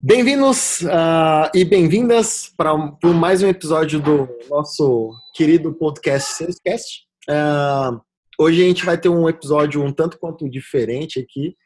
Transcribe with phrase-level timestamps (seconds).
[0.00, 2.72] Bem-vindos uh, e bem-vindas para
[3.02, 7.02] mais um episódio do nosso querido podcast Salescast.
[7.28, 8.00] Uh,
[8.38, 11.56] hoje a gente vai ter um episódio um tanto quanto diferente aqui,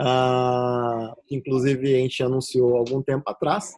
[0.00, 3.74] uh, inclusive a gente anunciou algum tempo atrás.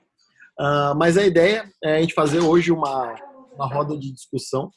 [0.95, 3.15] mas a ideia é a gente fazer hoje uma,
[3.55, 4.70] uma roda de discussão.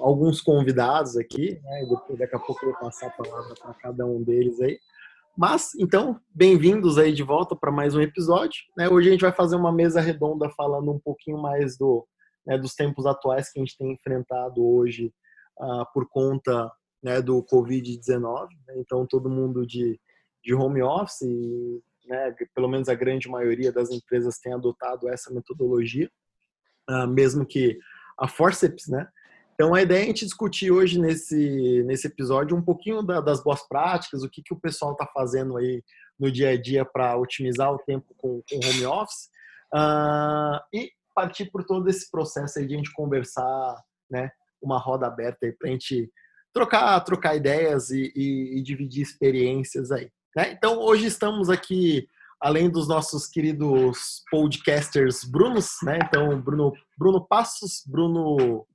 [0.00, 4.04] alguns convidados aqui, né, depois, daqui a pouco eu vou passar a palavra para cada
[4.04, 4.80] um deles aí.
[5.36, 8.58] Mas, então, bem-vindos aí de volta para mais um episódio.
[8.74, 8.88] Né?
[8.88, 12.08] Hoje a gente vai fazer uma mesa redonda falando um pouquinho mais do,
[12.46, 15.12] né, dos tempos atuais que a gente tem enfrentado hoje
[15.58, 18.48] uh, por conta né, do Covid-19.
[18.66, 18.76] Né?
[18.78, 20.00] Então, todo mundo de,
[20.42, 25.30] de home office, e, né, pelo menos a grande maioria das empresas tem adotado essa
[25.30, 26.10] metodologia,
[26.88, 27.78] uh, mesmo que
[28.18, 29.06] a Forceps, né,
[29.56, 33.42] então, a ideia é a gente discutir hoje nesse, nesse episódio um pouquinho da, das
[33.42, 35.82] boas práticas, o que, que o pessoal está fazendo aí
[36.20, 39.30] no dia a dia para otimizar o tempo com, com home office
[39.74, 45.06] uh, e partir por todo esse processo aí de a gente conversar, né, uma roda
[45.06, 46.12] aberta aí para a gente
[46.52, 50.10] trocar, trocar ideias e, e, e dividir experiências aí.
[50.36, 50.52] Né?
[50.52, 52.06] Então, hoje estamos aqui
[52.38, 55.98] além dos nossos queridos podcasters Brunos, né?
[56.04, 58.66] Então, Bruno, Bruno Passos, Bruno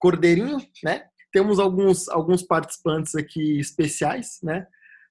[0.00, 1.06] Cordeirinho, né?
[1.32, 4.66] Temos alguns, alguns participantes aqui especiais, né?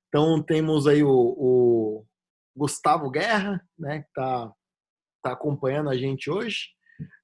[0.10, 2.06] Então temos aí o, o
[2.56, 4.02] Gustavo Guerra, né?
[4.02, 4.52] Que tá,
[5.24, 6.70] tá acompanhando a gente hoje.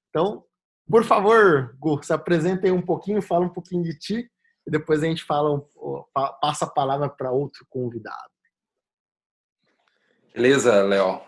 [0.08, 0.44] Então,
[0.88, 4.30] por favor, Gu, se apresenta aí um pouquinho, fala um pouquinho de ti
[4.66, 5.60] e depois a gente fala,
[6.40, 8.30] passa a palavra para outro convidado.
[10.32, 11.20] Beleza, Léo.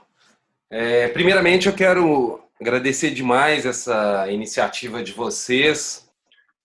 [0.71, 6.08] É, primeiramente, eu quero agradecer demais essa iniciativa de vocês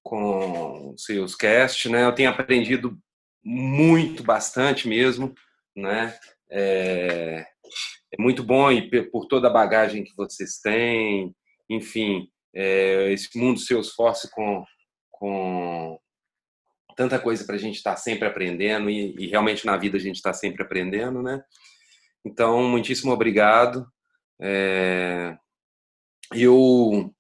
[0.04, 2.06] com o Salescast, né?
[2.06, 2.98] Eu tenho aprendido
[3.44, 5.34] muito, bastante mesmo,
[5.76, 6.18] né?
[6.52, 7.46] É,
[8.12, 11.34] é muito bom e por toda a bagagem que vocês têm,
[11.70, 14.64] enfim, é, esse mundo Salesforce com,
[15.10, 16.00] com
[16.96, 20.00] tanta coisa para a gente estar tá sempre aprendendo e, e, realmente na vida a
[20.00, 21.42] gente está sempre aprendendo, né?
[22.26, 23.86] Então, muitíssimo obrigado.
[24.40, 25.36] É,
[26.34, 27.14] eu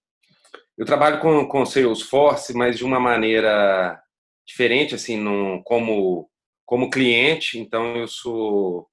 [0.83, 3.97] eu trabalho com, com Salesforce, mas de uma maneira
[4.45, 6.29] diferente, assim, num, como,
[6.65, 7.57] como cliente.
[7.57, 8.89] Então, eu sou.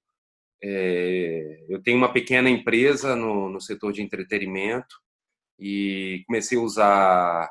[0.63, 4.95] É, eu tenho uma pequena empresa no, no setor de entretenimento
[5.59, 7.51] e comecei a usar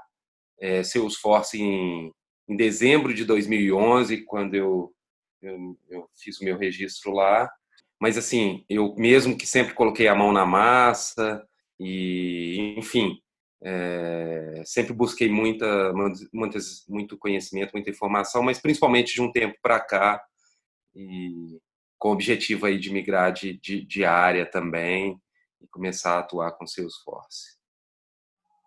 [0.57, 2.09] é, Salesforce em,
[2.47, 4.93] em dezembro de 2011, quando eu,
[5.41, 7.51] eu, eu fiz o meu registro lá.
[7.99, 11.45] Mas, assim, eu mesmo que sempre coloquei a mão na massa,
[11.77, 13.19] e, enfim,
[13.61, 15.93] é, sempre busquei muita,
[16.33, 20.23] muitas, muito conhecimento, muita informação, mas principalmente de um tempo para cá,
[20.95, 21.59] e
[21.97, 25.21] com o objetivo aí de migrar de, de, de, área também
[25.61, 27.57] e começar a atuar com Salesforce,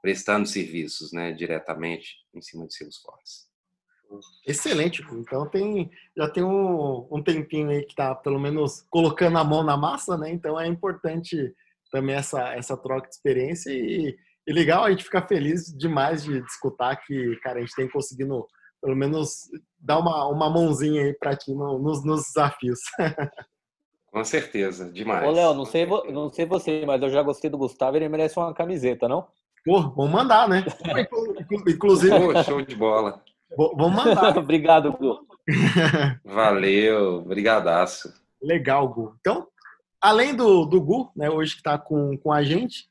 [0.03, 3.51] prestando serviços né, diretamente em cima de Salesforce.
[4.47, 9.45] Excelente, então tem já tem um, um tempinho aí que está pelo menos colocando a
[9.45, 10.31] mão na massa, né?
[10.31, 11.55] Então é importante
[11.91, 14.15] também essa, essa troca de experiência e
[14.47, 18.47] e legal, a gente fica feliz demais de escutar que, cara, a gente tem conseguido,
[18.81, 19.49] pelo menos,
[19.79, 22.81] dar uma, uma mãozinha aí para ti no, nos, nos desafios.
[24.13, 25.27] Com certeza, demais.
[25.27, 28.39] Ô, Léo, não sei, não sei você, mas eu já gostei do Gustavo, ele merece
[28.39, 29.27] uma camiseta, não?
[29.65, 30.65] Pô, vamos mandar, né?
[31.67, 32.19] Inclusive.
[32.19, 33.23] Pô, show de bola.
[33.57, 34.37] Vamos mandar.
[34.39, 35.27] Obrigado, Gu.
[36.25, 38.13] Valeu, brigadaço.
[38.43, 39.15] Legal, Gu.
[39.21, 39.47] Então,
[40.01, 42.89] além do, do Gu, né, hoje que está com, com a gente,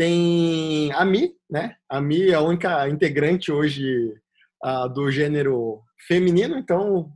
[0.00, 1.76] tem a Mi, né?
[1.86, 4.18] A Mi é a única integrante hoje
[4.64, 7.12] uh, do gênero feminino, então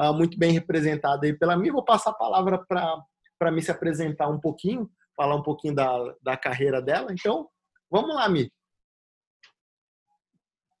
[0.00, 1.70] uh, muito bem representada aí pela Mi.
[1.70, 3.00] Vou passar a palavra para
[3.38, 7.12] para Mi se apresentar um pouquinho, falar um pouquinho da, da carreira dela.
[7.12, 7.48] Então,
[7.88, 8.50] vamos lá, Mi.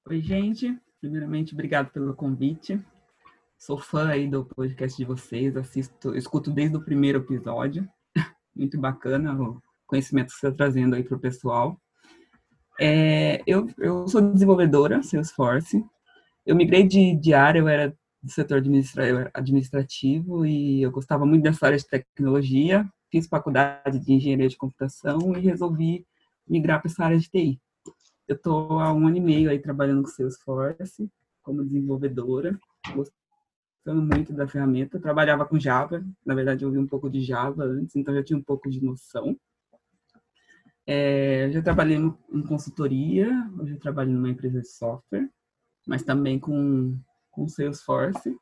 [0.08, 0.76] Oi, gente.
[1.00, 2.84] Primeiramente, obrigado pelo convite.
[3.56, 7.88] Sou fã aí do podcast de vocês, assisto, escuto desde o primeiro episódio.
[8.56, 11.80] Muito bacana conhecimento que você está trazendo aí para o pessoal.
[12.80, 15.84] É, eu, eu sou desenvolvedora Salesforce.
[16.44, 21.42] Eu migrei de, de área, eu era do setor administra administrativo e eu gostava muito
[21.42, 22.88] dessa área de tecnologia.
[23.10, 26.06] Fiz faculdade de engenharia de computação e resolvi
[26.48, 27.60] migrar para essa área de TI.
[28.26, 31.10] Eu estou há um ano e meio aí trabalhando com Salesforce
[31.42, 32.58] como desenvolvedora,
[32.94, 34.96] gostando muito da ferramenta.
[34.96, 38.24] Eu trabalhava com Java, na verdade eu vi um pouco de Java antes, então já
[38.24, 39.36] tinha um pouco de noção.
[40.86, 43.28] É, eu já trabalhei em consultoria,
[43.58, 45.28] hoje eu trabalho numa empresa de software,
[45.86, 46.98] mas também com,
[47.30, 48.36] com Salesforce.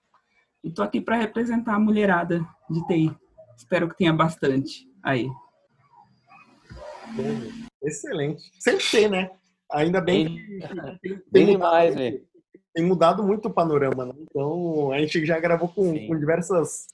[0.65, 3.17] E estou aqui para representar a mulherada de TI.
[3.57, 5.29] Espero que tenha bastante aí.
[7.83, 8.43] Excelente.
[8.59, 9.31] Sempre tem, né?
[9.71, 10.69] Ainda bem que
[11.01, 12.25] tem, tem, demais, velho.
[12.75, 14.15] Tem mudado muito o panorama, né?
[14.19, 16.87] Então, a gente já gravou com, com diversas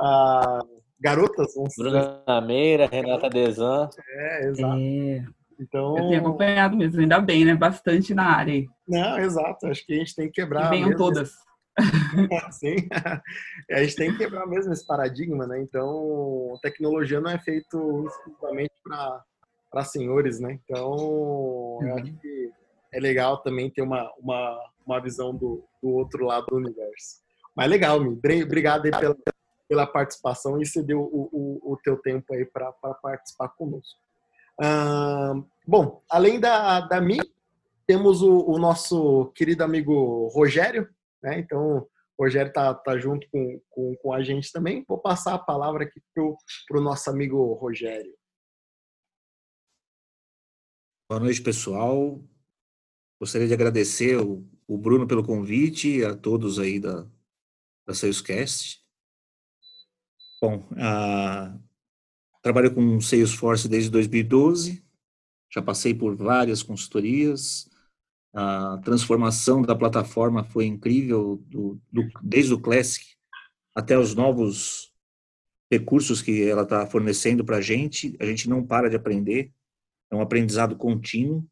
[0.00, 1.52] uh, garotas.
[1.76, 3.88] Bruna Meira, Renata Desan.
[4.08, 4.78] É, exato.
[4.78, 5.24] É.
[5.58, 5.96] Então...
[5.96, 7.54] Eu tenho acompanhado mesmo, ainda bem, né?
[7.54, 8.66] Bastante na área aí.
[8.86, 9.66] Não, exato.
[9.66, 10.66] Acho que a gente tem que quebrar.
[10.66, 11.32] E venham todas.
[12.52, 12.76] Sim.
[13.70, 15.60] a gente tem que quebrar mesmo esse paradigma, né?
[15.60, 20.58] Então, tecnologia não é feito exclusivamente para senhores, né?
[20.64, 21.86] Então, uhum.
[21.86, 22.50] eu acho que
[22.92, 27.24] é legal também ter uma, uma, uma visão do, do outro lado do universo.
[27.54, 28.18] Mas legal, Mi.
[28.42, 29.16] Obrigado aí pela,
[29.68, 33.98] pela participação e ceder o, o, o teu tempo aí para participar conosco.
[35.66, 37.18] bom, além da, da Mi,
[37.86, 40.88] temos o, o, nosso querido amigo Rogério,
[41.22, 41.38] né?
[41.38, 41.86] Então,
[42.18, 44.84] o Rogério tá, tá junto com, com, com, a gente também.
[44.88, 48.12] Vou passar a palavra aqui para o nosso amigo Rogério.
[51.08, 52.20] Boa noite, pessoal.
[53.20, 57.06] Gostaria de agradecer o, o Bruno pelo convite, a todos aí da,
[57.86, 58.85] da Salescast.
[60.40, 61.58] Bom, uh,
[62.42, 64.84] trabalho com Salesforce desde 2012,
[65.50, 67.68] já passei por várias consultorias,
[68.34, 73.02] a transformação da plataforma foi incrível, do, do, desde o Classic
[73.74, 74.92] até os novos
[75.70, 78.14] recursos que ela está fornecendo para a gente.
[78.20, 79.50] A gente não para de aprender,
[80.10, 81.48] é um aprendizado contínuo.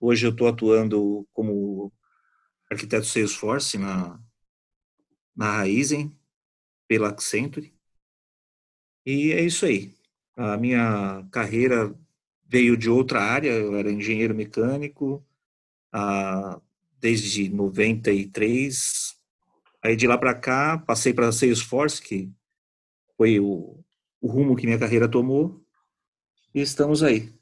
[0.00, 1.92] Hoje eu estou atuando como
[2.68, 4.20] arquiteto Salesforce na,
[5.36, 6.17] na Raizen,
[6.88, 7.72] pela Accenture.
[9.06, 9.94] E é isso aí.
[10.36, 11.94] A minha carreira
[12.46, 15.24] veio de outra área, eu era engenheiro mecânico,
[15.92, 16.60] ah,
[16.98, 19.16] desde 93.
[19.82, 22.32] Aí de lá para cá, passei para Salesforce, que
[23.16, 23.78] foi o,
[24.20, 25.64] o rumo que minha carreira tomou.
[26.54, 27.32] E estamos aí.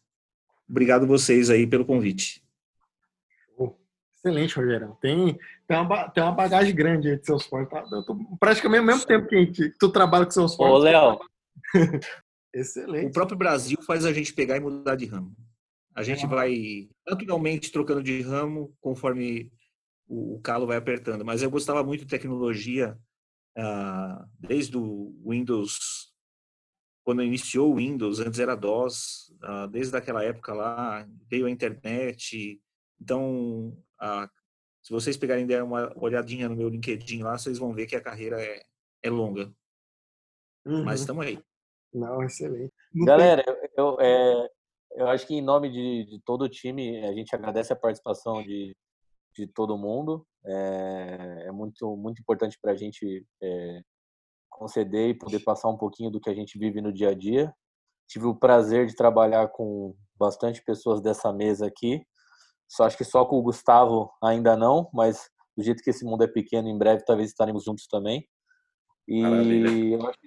[0.69, 2.46] Obrigado vocês aí pelo convite.
[4.27, 4.97] Excelente, Rogério.
[5.01, 5.39] Tem,
[5.69, 7.71] tem, uma, tem uma bagagem grande aí de Salesforce.
[7.71, 7.87] Tá?
[7.93, 10.73] Eu tô praticamente ao mesmo tempo que, gente, tu trabalha com Salesforce.
[10.73, 11.21] Ô, Léo.
[12.53, 13.07] Excelente.
[13.07, 15.33] O próprio Brasil faz a gente pegar e mudar de ramo.
[15.95, 19.51] A gente vai naturalmente trocando de ramo conforme
[20.09, 21.25] o, calo vai apertando.
[21.25, 22.99] Mas eu gostava muito de tecnologia
[23.57, 26.13] ah, desde o Windows,
[27.05, 32.61] quando iniciou o Windows, antes era DOS, ah, desde aquela época lá, veio a internet.
[33.01, 33.77] Então,
[34.07, 34.31] ah,
[34.83, 38.01] se vocês pegarem der uma olhadinha no meu LinkedIn lá, vocês vão ver que a
[38.01, 38.63] carreira é,
[39.03, 39.53] é longa.
[40.65, 40.85] Uhum.
[40.85, 41.43] Mas estamos aí.
[41.93, 42.73] Não, excelente.
[42.95, 43.45] Galera,
[43.77, 44.49] eu, é,
[44.93, 48.43] eu acho que em nome de, de, todo o time, a gente agradece a participação
[48.43, 48.77] de,
[49.35, 50.27] de todo mundo.
[50.45, 53.81] É, é muito, muito importante para a gente é,
[54.49, 57.53] conceder e poder passar um pouquinho do que a gente vive no dia a dia.
[58.09, 62.07] Tive o prazer de trabalhar com bastante pessoas dessa mesa aqui.
[62.69, 66.25] Só acho que só com o Gustavo ainda não, mas do jeito que esse mundo
[66.25, 68.29] é pequeno, em breve talvez estaremos juntos também.
[69.09, 70.19] E eu acho,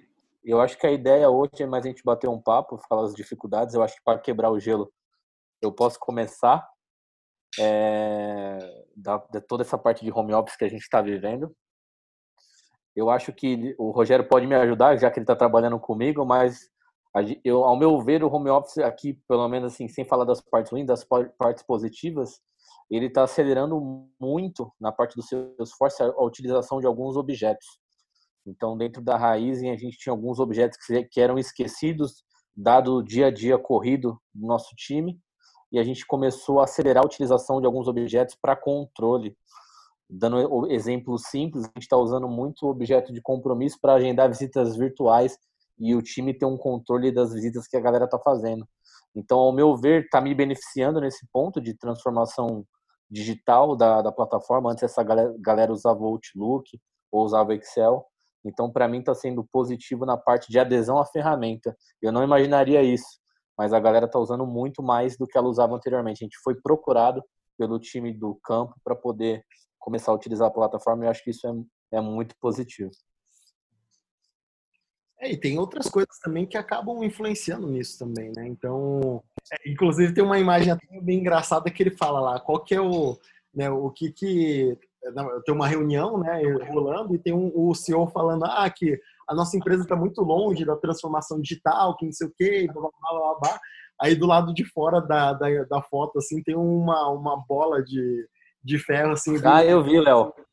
[0.42, 3.14] eu acho que a ideia hoje é mais a gente bater um papo, falar as
[3.14, 3.74] dificuldades.
[3.74, 4.90] Eu acho que para quebrar o gelo,
[5.60, 6.66] eu posso começar
[7.58, 8.58] é,
[8.96, 11.54] da, de toda essa parte de home office que a gente está vivendo.
[12.96, 16.70] Eu acho que o Rogério pode me ajudar, já que ele está trabalhando comigo, mas
[17.44, 20.70] eu, ao meu ver, o home office aqui, pelo menos assim, sem falar das partes
[20.70, 22.40] ruins, das partes positivas,
[22.90, 27.66] ele está acelerando muito na parte do seu esforço a utilização de alguns objetos.
[28.46, 30.78] Então, dentro da raiz, a gente tinha alguns objetos
[31.10, 32.24] que eram esquecidos,
[32.56, 35.20] dado o dia a dia corrido do nosso time,
[35.72, 39.36] e a gente começou a acelerar a utilização de alguns objetos para controle.
[40.08, 45.38] Dando exemplos simples, a gente está usando muito objeto de compromisso para agendar visitas virtuais
[45.80, 48.68] e o time ter um controle das visitas que a galera está fazendo.
[49.14, 52.64] Então, ao meu ver, está me beneficiando nesse ponto de transformação
[53.10, 54.70] digital da, da plataforma.
[54.70, 56.78] Antes essa galera, galera usava o Outlook
[57.10, 58.06] ou usava Excel.
[58.44, 61.76] Então, para mim, está sendo positivo na parte de adesão à ferramenta.
[62.00, 63.18] Eu não imaginaria isso,
[63.58, 66.22] mas a galera está usando muito mais do que ela usava anteriormente.
[66.22, 67.22] A gente foi procurado
[67.58, 69.44] pelo time do campo para poder
[69.78, 72.90] começar a utilizar a plataforma e eu acho que isso é, é muito positivo.
[75.20, 78.46] É, e tem outras coisas também que acabam influenciando nisso também, né?
[78.48, 79.22] Então,
[79.52, 83.18] É, inclusive tem uma imagem bem engraçada que ele fala lá, qual que é o,
[83.54, 84.78] né, o que que
[85.44, 89.56] tem uma reunião, né, rolando e tem um, o CEO falando ah que a nossa
[89.56, 93.38] empresa está muito longe da transformação digital, que não sei o quê, blá, blá, blá,
[93.40, 93.60] blá.
[94.00, 98.26] Aí do lado de fora da, da, da, foto assim tem uma, uma bola de,
[98.62, 99.36] de ferro assim.
[99.44, 100.32] Ah, eu vi, Léo.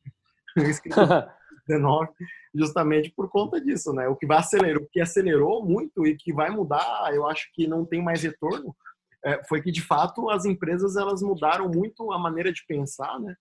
[1.68, 2.08] 19,
[2.54, 4.08] justamente por conta disso, né?
[4.08, 7.66] O que vai acelerar, o que acelerou muito e que vai mudar, eu acho que
[7.66, 8.74] não tem mais retorno,
[9.24, 13.34] é, foi que de fato as empresas elas mudaram muito a maneira de pensar, né?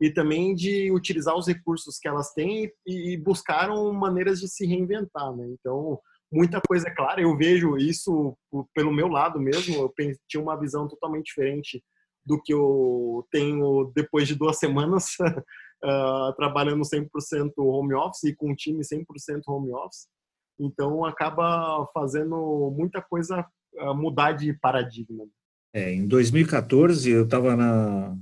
[0.00, 4.66] E também de utilizar os recursos que elas têm e, e buscaram maneiras de se
[4.66, 5.46] reinventar, né?
[5.48, 6.00] Então,
[6.32, 7.20] muita coisa é clara.
[7.20, 8.36] Eu vejo isso
[8.74, 9.76] pelo meu lado mesmo.
[9.76, 9.92] Eu
[10.28, 11.82] tinha uma visão totalmente diferente
[12.26, 15.16] do que eu tenho depois de duas semanas
[15.84, 20.08] uh, trabalhando 100% home office e com um time 100% home office.
[20.58, 25.26] Então, acaba fazendo muita coisa uh, mudar de paradigma.
[25.72, 28.16] É, em 2014, eu estava na,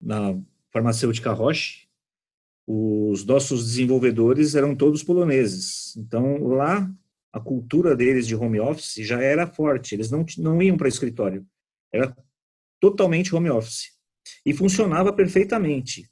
[0.00, 1.86] na farmacêutica Roche,
[2.66, 5.96] os nossos desenvolvedores eram todos poloneses.
[5.96, 6.90] Então, lá,
[7.32, 9.94] a cultura deles de home office já era forte.
[9.94, 11.46] Eles não, não iam para escritório.
[11.92, 12.16] Era
[12.80, 13.90] totalmente home office.
[14.46, 16.08] E funcionava perfeitamente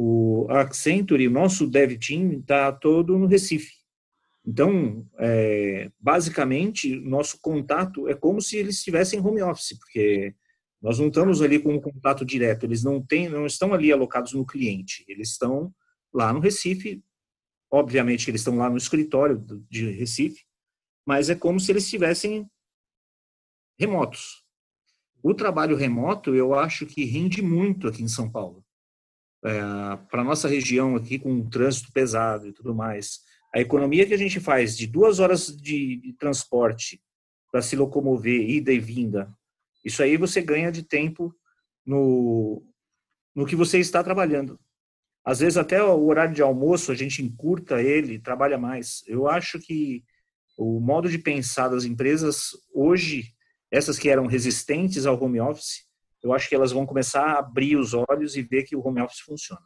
[0.00, 3.72] o Accenture, o nosso dev team está todo no Recife.
[4.46, 10.36] Então, é, basicamente, nosso contato é como se eles estivessem home office, porque
[10.80, 14.32] nós não estamos ali com um contato direto, eles não, têm, não estão ali alocados
[14.34, 15.74] no cliente, eles estão
[16.14, 17.02] lá no Recife,
[17.68, 20.44] obviamente eles estão lá no escritório de Recife,
[21.04, 22.48] mas é como se eles estivessem
[23.76, 24.44] remotos.
[25.20, 28.64] O trabalho remoto, eu acho que rende muito aqui em São Paulo
[29.44, 33.20] é, para nossa região aqui com um trânsito pesado e tudo mais,
[33.54, 37.00] a economia que a gente faz de duas horas de, de transporte
[37.50, 39.32] para se locomover, ida e vinda,
[39.84, 41.34] isso aí você ganha de tempo
[41.86, 42.62] no,
[43.34, 44.58] no que você está trabalhando.
[45.24, 49.02] Às vezes até o horário de almoço a gente encurta ele, trabalha mais.
[49.06, 50.04] Eu acho que
[50.56, 53.32] o modo de pensar das empresas hoje,
[53.70, 55.87] essas que eram resistentes ao home office,
[56.22, 59.00] eu acho que elas vão começar a abrir os olhos e ver que o home
[59.00, 59.62] office funciona.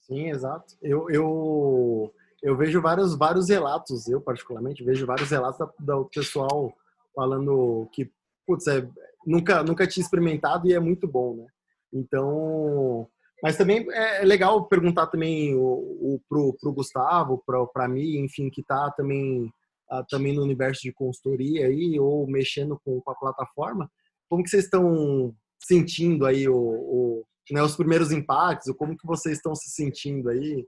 [0.00, 0.74] Sim, exato.
[0.80, 6.72] Eu, eu, eu vejo vários, vários relatos, eu particularmente vejo vários relatos do pessoal
[7.14, 8.10] falando que,
[8.46, 8.88] putz, é,
[9.26, 11.46] nunca, nunca tinha experimentado e é muito bom, né?
[11.92, 13.08] Então,
[13.42, 18.48] mas também é, é legal perguntar também o, o, pro, pro Gustavo, para mim, enfim,
[18.48, 19.52] que está também,
[19.90, 23.90] ah, também no universo de consultoria aí, ou mexendo com, com a plataforma,
[24.32, 28.74] como que vocês estão sentindo aí o, o né, os primeiros impactos?
[28.78, 30.66] Como que vocês estão se sentindo aí,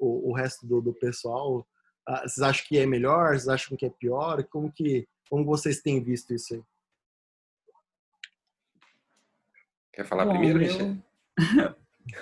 [0.00, 1.68] o, o resto do, do pessoal?
[2.08, 3.34] Ah, vocês acham que é melhor?
[3.34, 4.42] Vocês acham que é pior?
[4.44, 6.62] Como que como vocês têm visto isso aí?
[9.92, 10.96] Quer falar Bom, primeiro, eu...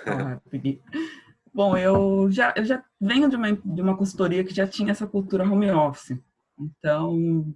[0.07, 0.41] ah,
[1.55, 5.07] Bom, eu já, eu já venho de uma, de uma consultoria que já tinha essa
[5.07, 6.19] cultura home office.
[6.59, 7.55] Então,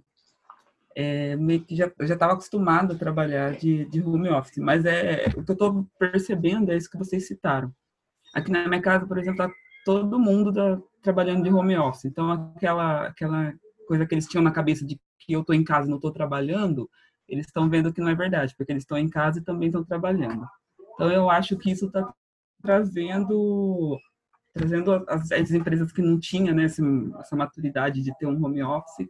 [0.95, 5.25] é, meio que já já estava acostumado a trabalhar de, de home office, mas é
[5.35, 7.71] o que eu estou percebendo é isso que vocês citaram.
[8.33, 9.53] Aqui na minha casa, por exemplo, tá
[9.85, 12.05] todo mundo tá trabalhando de home office.
[12.05, 13.53] Então aquela aquela
[13.87, 16.89] coisa que eles tinham na cabeça de que eu estou em casa não estou trabalhando,
[17.27, 19.83] eles estão vendo que não é verdade, porque eles estão em casa e também estão
[19.83, 20.47] trabalhando.
[20.93, 22.13] Então eu acho que isso está
[22.61, 23.99] trazendo
[24.53, 26.81] trazendo as, as, empresas que não tinham né, essa,
[27.19, 29.05] essa maturidade de ter um home office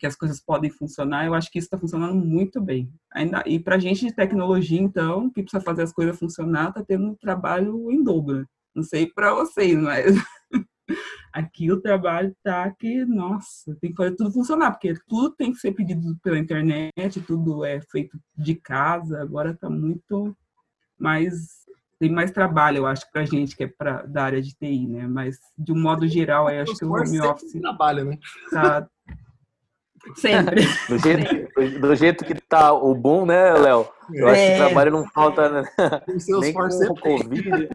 [0.00, 2.90] que as coisas podem funcionar, eu acho que isso está funcionando muito bem.
[3.12, 6.82] Ainda, e para a gente de tecnologia, então, que precisa fazer as coisas funcionar, está
[6.82, 8.48] tendo um trabalho em dobro.
[8.74, 10.16] Não sei para vocês, mas
[11.34, 15.58] aqui o trabalho tá que, nossa, tem que fazer tudo funcionar, porque tudo tem que
[15.58, 20.34] ser pedido pela internet, tudo é feito de casa, agora está muito
[20.98, 21.60] mais
[21.98, 24.86] tem mais trabalho, eu acho, para a gente que é pra, da área de TI,
[24.86, 25.06] né?
[25.06, 28.18] Mas de um modo geral, eu acho que o home office trabalho, né?
[28.50, 28.88] Tá,
[30.14, 30.62] Sempre.
[30.88, 33.86] Do jeito, do jeito que tá o boom, né, Léo?
[34.12, 34.32] Eu é.
[34.32, 34.56] acho que é.
[34.56, 35.70] trabalho não falta né?
[36.40, 37.68] nem com o Covid.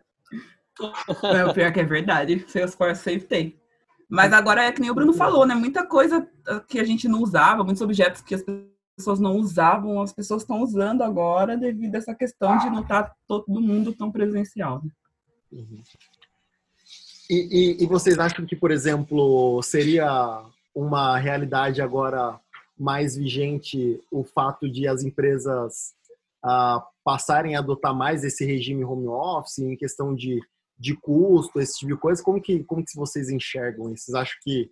[1.24, 2.44] É, o pior que é verdade.
[2.48, 3.60] Salesforce sempre tem.
[4.10, 5.56] Mas agora é que nem o Bruno falou, né?
[5.56, 6.28] Muita coisa
[6.68, 8.44] que a gente não usava, muitos objetos que as
[8.96, 13.04] pessoas não usavam, as pessoas estão usando agora devido a essa questão de não estar
[13.04, 14.82] tá todo mundo tão presencial.
[14.84, 14.92] Né?
[15.52, 15.82] Uhum.
[17.30, 20.44] E, e, e vocês acham que, por exemplo, seria
[20.76, 22.40] uma realidade agora
[22.78, 25.94] mais vigente o fato de as empresas
[26.44, 30.42] ah, passarem a adotar mais esse regime home office em questão de,
[30.78, 32.22] de custo, esse tipo de coisa?
[32.22, 34.06] Como que, como que vocês enxergam isso?
[34.06, 34.70] Vocês acham que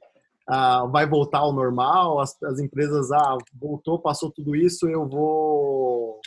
[0.47, 6.19] ah, vai voltar ao normal, as, as empresas, ah, voltou, passou tudo isso, eu vou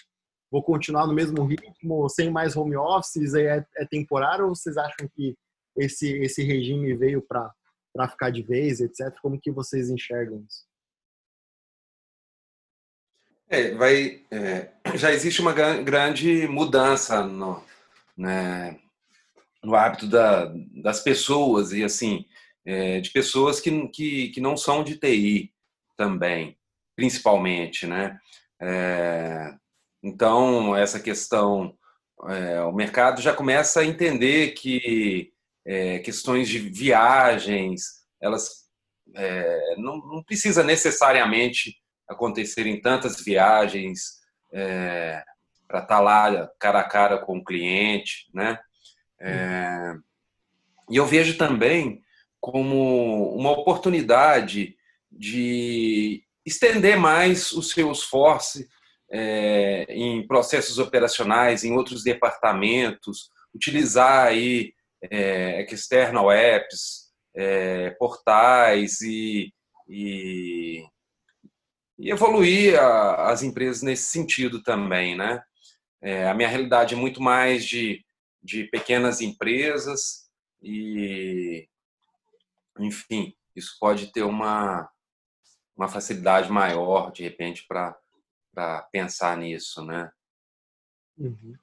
[0.51, 5.09] vou continuar no mesmo ritmo, sem mais home offices, é, é temporário ou vocês acham
[5.15, 5.37] que
[5.77, 7.53] esse, esse regime veio para
[8.09, 9.15] ficar de vez, etc?
[9.23, 10.65] Como que vocês enxergam isso?
[13.49, 17.63] É, vai, é, já existe uma grande mudança no,
[18.17, 18.79] né,
[19.63, 22.27] no hábito da, das pessoas e assim
[22.65, 25.53] é, de pessoas que, que, que não são de TI
[25.97, 26.59] também,
[26.97, 28.19] principalmente, né?
[28.61, 29.55] É,
[30.03, 31.77] então essa questão,
[32.29, 35.33] é, o mercado já começa a entender que
[35.67, 37.83] é, questões de viagens,
[38.21, 38.67] elas
[39.15, 41.77] é, não, não precisa necessariamente
[42.09, 44.21] acontecerem tantas viagens
[44.53, 45.23] é,
[45.67, 48.59] para estar tá lá cara a cara com o cliente, né?
[49.21, 49.95] É,
[50.89, 52.01] e eu vejo também
[52.41, 54.77] como uma oportunidade
[55.11, 58.65] de estender mais o seu esforço
[59.11, 69.53] é, em processos operacionais, em outros departamentos, utilizar aí é, external apps, é, portais e,
[69.89, 70.87] e,
[71.99, 75.43] e evoluir a, as empresas nesse sentido também, né?
[76.01, 78.05] É, a minha realidade é muito mais de,
[78.43, 80.31] de pequenas empresas
[80.63, 81.69] e,
[82.79, 84.89] enfim, isso pode ter uma,
[85.77, 90.11] uma facilidade maior, de repente, para pensar nisso, né?
[91.19, 91.55] Uhum.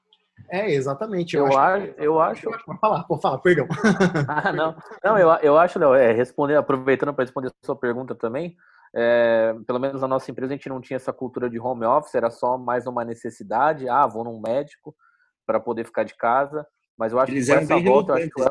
[0.50, 1.36] É, exatamente.
[1.36, 2.06] Eu, eu acho, que...
[2.06, 2.44] eu acho.
[2.66, 3.68] Pode falar, pode falar, perdão.
[4.28, 8.14] ah, não, não, eu, eu acho, Léo, é, responder, aproveitando para responder a sua pergunta
[8.14, 8.56] também,
[8.96, 12.14] é, pelo menos na nossa empresa a gente não tinha essa cultura de home office,
[12.14, 13.90] era só mais uma necessidade.
[13.90, 14.96] Ah, vou num médico
[15.46, 16.66] para poder ficar de casa.
[16.98, 18.42] Mas eu acho Eles que com essa volta, eu acho que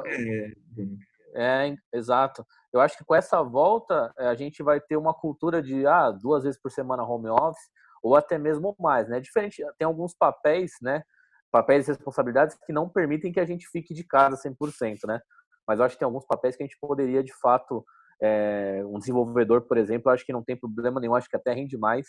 [1.35, 2.45] é, é, exato.
[2.73, 6.43] Eu acho que com essa volta a gente vai ter uma cultura de ah, duas
[6.43, 7.71] vezes por semana home office
[8.03, 9.21] ou até mesmo mais, né?
[9.21, 11.05] Diferente, tem alguns papéis, né?
[11.53, 15.21] Papéis e responsabilidades que não permitem que a gente fique de casa 100%, né?
[15.69, 17.85] Mas eu acho que tem alguns papéis que a gente poderia de fato
[18.21, 21.77] é, um desenvolvedor, por exemplo, acho que não tem problema nenhum, acho que até rende
[21.77, 22.07] mais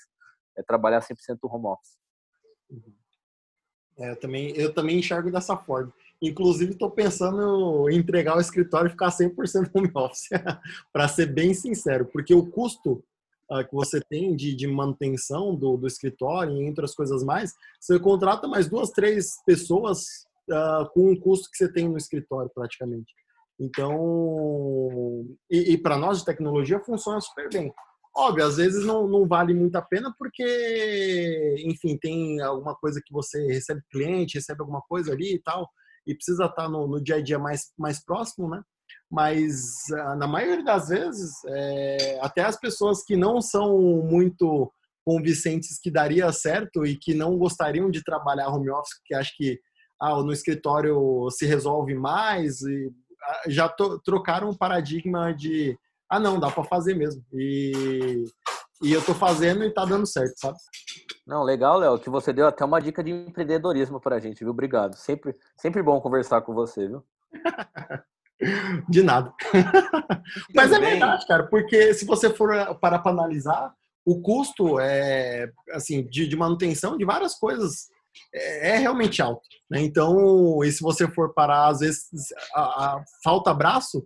[0.58, 1.97] é trabalhar 100% home office.
[3.97, 5.93] É, eu, também, eu também enxergo dessa forma.
[6.21, 10.29] Inclusive, estou pensando em entregar o escritório e ficar 100% home office,
[10.93, 13.03] para ser bem sincero, porque o custo
[13.51, 17.99] uh, que você tem de, de manutenção do, do escritório, entre as coisas mais, você
[17.99, 23.13] contrata mais duas, três pessoas uh, com o custo que você tem no escritório, praticamente.
[23.60, 27.73] Então, e, e para nós de tecnologia funciona super bem.
[28.15, 33.12] Óbvio, às vezes não, não vale muito a pena porque, enfim, tem alguma coisa que
[33.12, 35.67] você recebe cliente, recebe alguma coisa ali e tal,
[36.06, 38.62] e precisa estar no, no dia a dia mais, mais próximo, né?
[39.13, 44.73] Mas ah, na maioria das vezes, é, até as pessoas que não são muito
[45.06, 49.60] convincentes que daria certo e que não gostariam de trabalhar home office, que acho que
[50.02, 52.91] ah, no escritório se resolve mais, e
[53.49, 55.78] já to, trocaram o paradigma de
[56.10, 57.23] ah não, dá para fazer mesmo.
[57.34, 58.23] E,
[58.82, 60.58] e eu tô fazendo e tá dando certo, sabe?
[61.28, 64.49] Não, legal, Léo, que você deu até uma dica de empreendedorismo pra gente, viu?
[64.49, 64.95] Obrigado.
[64.95, 67.04] Sempre, sempre bom conversar com você, viu?
[68.89, 69.34] de nada.
[70.53, 73.73] Mas é verdade, cara, porque se você for para analisar,
[74.06, 77.88] o custo é assim de, de manutenção de várias coisas
[78.34, 79.41] é, é realmente alto.
[79.69, 79.82] Né?
[79.82, 82.10] Então, e se você for parar, às vezes
[82.53, 83.99] a, a, falta braço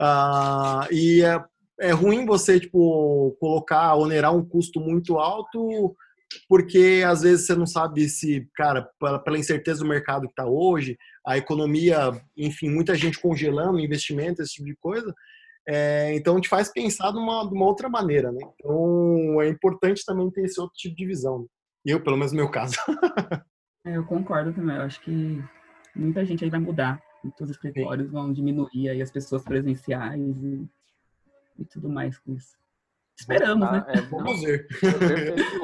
[0.00, 1.42] uh, e é,
[1.80, 5.96] é ruim você tipo colocar, onerar um custo muito alto
[6.48, 8.88] porque às vezes você não sabe se, cara,
[9.24, 14.54] pela incerteza do mercado que está hoje, a economia, enfim, muita gente congelando investimento, esse
[14.54, 15.14] tipo de coisa,
[15.66, 18.40] é, então te faz pensar de uma, de uma outra maneira, né?
[18.54, 21.46] Então é importante também ter esse outro tipo de visão.
[21.84, 22.76] Eu, pelo menos no meu caso.
[23.86, 24.76] É, eu concordo também.
[24.76, 25.42] Eu acho que
[25.94, 27.00] muita gente aí vai mudar.
[27.22, 30.68] Muitos escritórios vão diminuir aí as pessoas presenciais e,
[31.58, 32.58] e tudo mais com isso.
[33.18, 33.84] Esperamos, né?
[33.88, 34.66] É, vamos ver.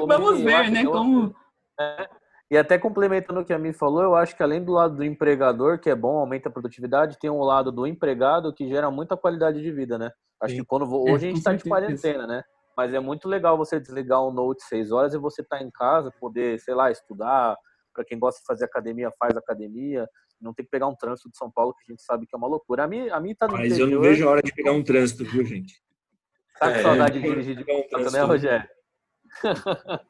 [0.07, 0.85] vamos ver, né?
[0.85, 1.33] Como...
[1.79, 2.09] É,
[2.51, 5.03] e até complementando o que a mim falou, eu acho que além do lado do
[5.03, 9.17] empregador, que é bom, aumenta a produtividade, tem um lado do empregado que gera muita
[9.17, 10.11] qualidade de vida, né?
[10.41, 10.61] Acho Sim.
[10.61, 12.43] que quando hoje é, a gente está de quarentena, né?
[12.77, 15.71] Mas é muito legal você desligar o Note 6 horas e você estar tá em
[15.71, 17.55] casa, poder, sei lá, estudar,
[17.93, 20.07] para quem gosta de fazer academia, faz academia.
[20.41, 22.37] Não tem que pegar um trânsito de São Paulo, que a gente sabe que é
[22.37, 22.83] uma loucura.
[22.83, 24.73] A mim, a mim tá no Mas interior, eu não vejo a hora de pegar
[24.73, 25.81] um trânsito, viu, gente?
[26.59, 28.67] Tá com é, saudade de dirigir de moto, né, Rogério?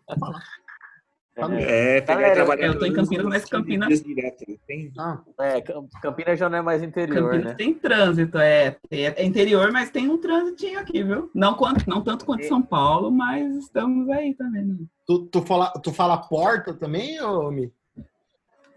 [1.37, 4.45] É, pegar Galera, trabalhar eu tô em Campinas, mas Campinas- direto.
[4.65, 7.53] Tem, Ah, É, Cam- Campinas já não é mais interior, Campinas né?
[7.55, 11.29] tem trânsito, é, é interior, mas tem um trânsitinho aqui, viu?
[11.35, 14.63] Não, quanto, não tanto quanto São Paulo, mas estamos aí também.
[14.63, 14.77] Né?
[15.05, 17.69] tu, tu, fala, tu fala porta também, ô Mi?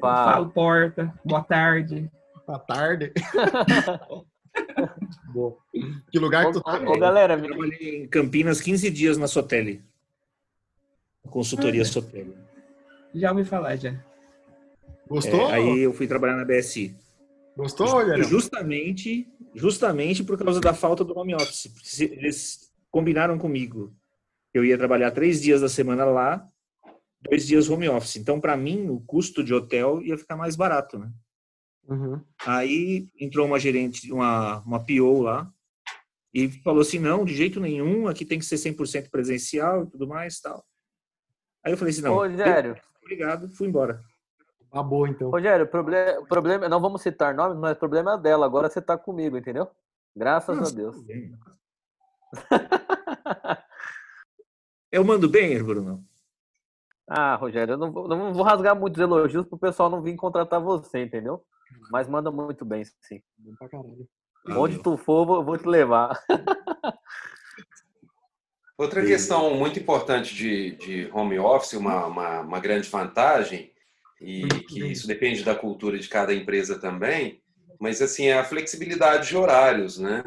[0.00, 0.32] Fala.
[0.32, 2.10] Falo porta, boa tarde.
[2.44, 3.12] Boa tarde.
[5.32, 5.56] Boa.
[6.10, 6.80] Que lugar que tu tá?
[6.80, 9.82] Ô, ô, galera, eu trabalhei em Campinas 15 dias na Sotelli.
[11.28, 12.34] Consultoria Sotelli.
[13.14, 13.94] Já ouvi falar, já.
[15.08, 15.50] Gostou?
[15.50, 16.94] É, aí eu fui trabalhar na BSI.
[17.56, 18.24] Gostou, Rogério?
[18.24, 22.00] Justamente, justamente por causa da falta do home office.
[22.00, 23.92] Eles combinaram comigo.
[24.52, 26.46] Eu ia trabalhar três dias da semana lá,
[27.20, 28.16] dois dias home office.
[28.16, 31.10] Então, para mim, o custo de hotel ia ficar mais barato, né?
[31.88, 32.20] Uhum.
[32.46, 35.50] Aí entrou uma gerente, uma, uma PO lá,
[36.34, 40.06] e falou assim, não, de jeito nenhum, aqui tem que ser 100% presencial e tudo
[40.06, 40.64] mais tal.
[41.64, 44.02] Aí eu falei assim, não, Rogério, obrigado, fui embora.
[44.70, 45.30] Tá boa, então.
[45.30, 48.44] Rogério, problema, problema, não vamos citar nomes, mas o problema é dela.
[48.44, 49.66] Agora você tá comigo, entendeu?
[50.14, 50.96] Graças a Deus.
[54.92, 56.04] Eu mando bem, Bruno?
[57.06, 60.60] Ah, Rogério, eu não vou, não vou rasgar muitos elogios pro pessoal não vir contratar
[60.60, 61.42] você, entendeu?
[61.90, 63.22] Mas manda muito bem, sim.
[63.36, 64.08] Bom pra caralho.
[64.46, 66.18] Onde tu for, vou, vou te levar.
[68.78, 73.72] Outra questão muito importante de, de home office, uma, uma, uma grande vantagem,
[74.20, 77.42] e que isso depende da cultura de cada empresa também,
[77.80, 80.22] mas assim, é a flexibilidade de horários, né?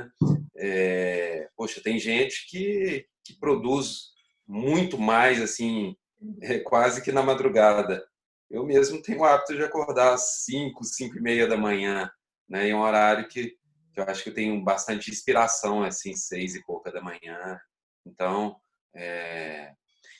[0.58, 4.12] É, poxa, tem gente que, que produz
[4.47, 5.95] muito mais, assim,
[6.41, 8.04] é, quase que na madrugada.
[8.52, 12.12] Eu mesmo tenho o hábito de acordar às 5, 5 e meia da manhã,
[12.50, 12.68] né?
[12.68, 13.56] Em um horário que,
[13.96, 17.60] eu acho que eu tenho bastante inspiração, assim, seis e pouca da manhã.
[18.06, 18.58] Então,
[18.94, 19.72] é...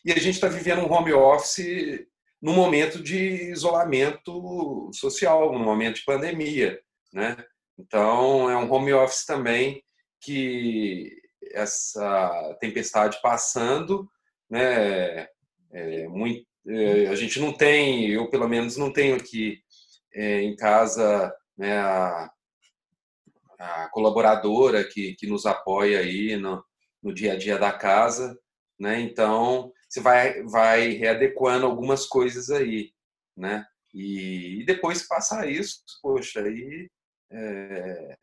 [0.06, 2.08] e a gente está vivendo um home office
[2.42, 6.82] num momento de isolamento social, num momento de pandemia,
[7.14, 7.36] né?
[7.78, 9.84] Então, é um home office também
[10.22, 14.10] que essa tempestade passando,
[14.50, 15.28] né?
[15.74, 19.60] É, muito, é, a gente não tem, eu pelo menos não tenho aqui
[20.14, 22.32] é, em casa né, a,
[23.60, 26.64] a colaboradora que, que nos apoia aí no,
[27.02, 28.38] no dia a dia da casa,
[28.80, 29.00] né?
[29.00, 32.92] Então você vai vai readequando algumas coisas aí,
[33.38, 33.66] né?
[33.94, 36.90] E, e depois passar isso, poxa, aí
[37.32, 38.18] é,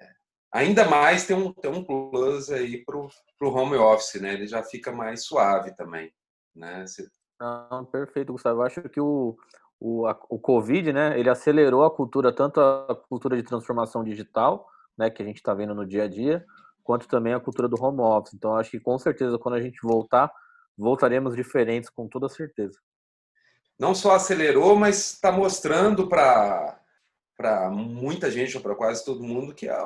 [0.52, 4.34] ainda mais tem um tem um plus aí pro pro home office, né?
[4.34, 6.12] Ele já fica mais suave também,
[6.54, 6.86] né?
[6.86, 7.08] Você,
[7.40, 8.60] Não, perfeito, Gustavo.
[8.60, 9.36] Eu acho que o,
[9.78, 14.68] o, a- o Covid, né, ele acelerou a cultura, tanto a cultura de transformação digital,
[14.96, 16.44] né, que a gente está vendo no dia a dia,
[16.82, 18.34] quanto também a cultura do home office.
[18.34, 20.32] Então, acho que com certeza, quando a gente voltar,
[20.76, 22.78] voltaremos diferentes, com toda certeza.
[23.78, 26.74] não só acelerou, mas está mostrando para
[27.36, 29.80] para muita gente ou para quase todo mundo que a,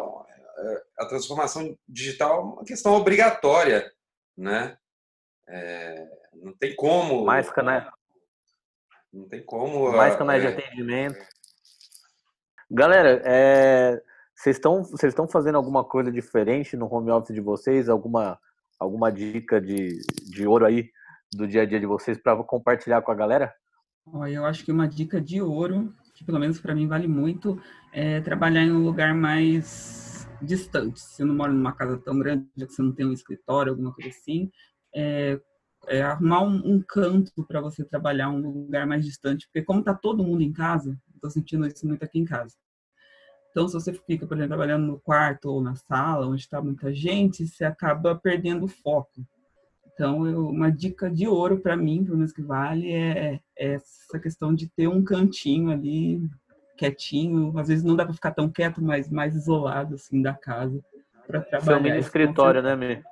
[0.99, 3.93] a transformação digital é uma questão obrigatória,
[4.37, 4.79] né?
[5.49, 7.25] É, não tem como.
[7.25, 7.87] Mais canais,
[9.13, 9.93] Não tem como.
[9.93, 11.19] mais canais de é, atendimento.
[12.71, 14.03] Galera, é,
[14.35, 17.89] vocês estão vocês estão fazendo alguma coisa diferente no home office de vocês?
[17.89, 18.39] Alguma,
[18.79, 19.99] alguma dica de,
[20.31, 20.91] de ouro aí
[21.35, 23.55] do dia a dia de vocês para compartilhar com a galera?
[24.07, 27.61] Olha, eu acho que uma dica de ouro, que pelo menos para mim vale muito,
[27.93, 31.01] é trabalhar em um lugar mais distante.
[31.01, 33.95] Se você não mora numa casa tão grande, que você não tem um escritório, alguma
[33.95, 34.51] coisa assim,
[34.95, 35.41] é,
[35.89, 39.95] é arrumar um, um canto para você trabalhar, um lugar mais distante, porque como tá
[39.95, 42.55] todo mundo em casa, estou sentindo isso muito aqui em casa.
[43.51, 46.93] Então, se você fica, por exemplo, trabalhando no quarto ou na sala, onde está muita
[46.93, 49.27] gente, você acaba perdendo o foco.
[49.93, 54.19] Então, eu- uma dica de ouro para mim, pelo menos que vale, é, é essa
[54.19, 56.23] questão de ter um cantinho ali
[56.79, 57.57] quietinho.
[57.59, 60.83] Às vezes não dá para ficar tão quieto, mas mais isolado assim da casa
[61.27, 61.65] para trabalhar.
[61.65, 63.03] Seu mini escritório, né, Mi?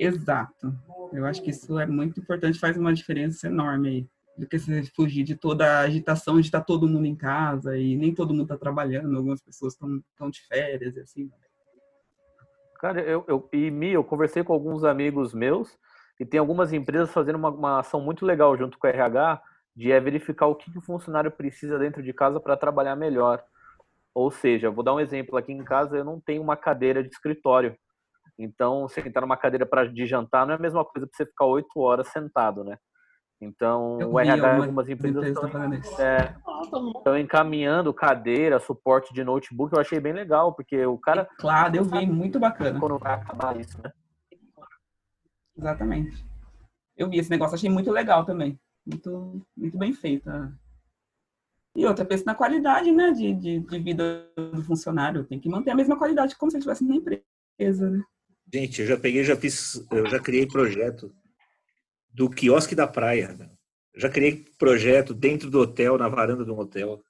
[0.00, 0.74] Exato.
[1.12, 4.06] Eu acho que isso é muito importante, faz uma diferença enorme aí.
[4.38, 7.94] Do que você fugir de toda a agitação de estar todo mundo em casa e
[7.94, 11.30] nem todo mundo está trabalhando, algumas pessoas estão de férias e assim.
[12.78, 15.76] Cara, eu, eu, e Mi, eu conversei com alguns amigos meus
[16.18, 19.42] e tem algumas empresas fazendo uma, uma ação muito legal junto com o RH
[19.76, 23.44] de é verificar o que, que o funcionário precisa dentro de casa para trabalhar melhor.
[24.14, 27.10] Ou seja, vou dar um exemplo aqui em casa, eu não tenho uma cadeira de
[27.10, 27.76] escritório.
[28.42, 31.44] Então, sentar numa cadeira para de jantar não é a mesma coisa para você ficar
[31.44, 32.78] oito horas sentado, né?
[33.38, 35.50] Então, Eu o RH em algumas empresas estão
[35.98, 36.34] é,
[36.96, 39.72] estão encaminhando cadeira, suporte de notebook.
[39.72, 42.78] Eu achei bem legal, porque o cara Claro, eu vi, muito bacana.
[42.78, 43.92] quando vai acabar isso, né?
[45.56, 46.24] Exatamente.
[46.96, 48.58] Eu vi esse negócio, achei muito legal também.
[48.86, 50.52] muito, muito bem feita.
[51.74, 55.24] E outra, pensa na qualidade né, de, de, de, vida do funcionário.
[55.24, 57.90] Tem que manter a mesma qualidade como se ele estivesse na empresa.
[57.90, 58.02] Né?
[58.52, 61.12] Gente, eu já peguei, já fiz, eu já criei projeto
[62.12, 63.28] do quiosque da praia.
[63.28, 63.48] Né?
[63.94, 67.00] Já criei projeto dentro do hotel, na varanda do hotel.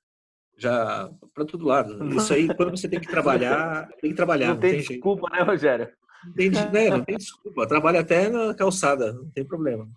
[0.58, 2.06] Já para todo lado.
[2.14, 4.48] Isso aí, quando você tem que trabalhar, tem que trabalhar.
[4.48, 5.40] Não, não tem, tem, desculpa, jeito.
[5.40, 5.88] né, Rogério?
[6.26, 7.66] Não tem, né, não tem desculpa.
[7.66, 9.88] Trabalha até na calçada, não tem problema.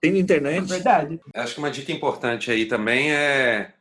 [0.00, 0.62] Tem na internet.
[0.62, 1.20] É verdade.
[1.34, 3.72] Acho que uma dica importante aí também é,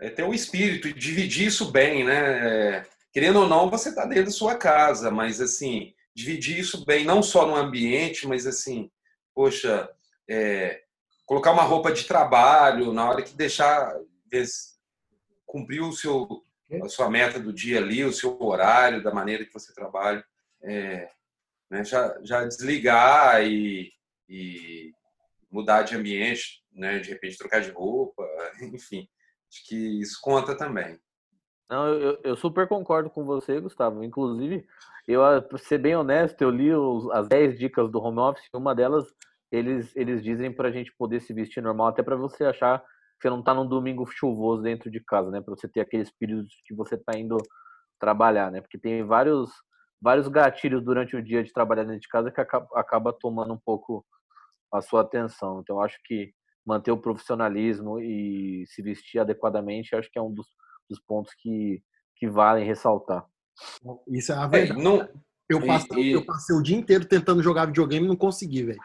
[0.00, 2.76] é ter o um espírito e dividir isso bem, né?
[2.76, 7.04] É, querendo ou não, você está dentro da sua casa, mas assim, dividir isso bem,
[7.04, 8.90] não só no ambiente, mas assim,
[9.34, 9.88] poxa,
[10.28, 10.82] é,
[11.24, 13.94] colocar uma roupa de trabalho na hora que deixar
[15.46, 16.44] cumprir o seu
[16.84, 20.24] a sua meta do dia ali, o seu horário, da maneira que você trabalha,
[20.62, 21.10] é,
[21.68, 23.92] né, já, já desligar e,
[24.28, 24.92] e
[25.50, 28.24] mudar de ambiente, né, de repente trocar de roupa,
[28.62, 29.08] enfim,
[29.48, 30.96] acho que isso conta também.
[31.70, 34.02] Não, eu, eu super concordo com você, Gustavo.
[34.02, 34.66] Inclusive,
[35.06, 38.74] eu, para ser bem honesto, eu li os, as 10 dicas do home office, uma
[38.74, 39.06] delas
[39.52, 43.22] eles, eles dizem para a gente poder se vestir normal, até para você achar que
[43.22, 45.40] você não está num domingo chuvoso dentro de casa, né?
[45.40, 47.36] Para você ter aquele espírito que você está indo
[48.00, 48.60] trabalhar, né?
[48.60, 49.50] Porque tem vários,
[50.00, 53.58] vários gatilhos durante o dia de trabalhar dentro de casa que acaba, acaba tomando um
[53.58, 54.04] pouco
[54.72, 55.60] a sua atenção.
[55.60, 56.32] Então, acho que
[56.66, 60.46] manter o profissionalismo e se vestir adequadamente, acho que é um dos
[60.90, 61.82] dos pontos que,
[62.16, 63.24] que valem ressaltar.
[64.08, 64.80] Isso é a verdade.
[64.80, 65.08] É, não,
[65.48, 68.80] eu, passei, e, eu passei o dia inteiro tentando jogar videogame e não consegui, velho.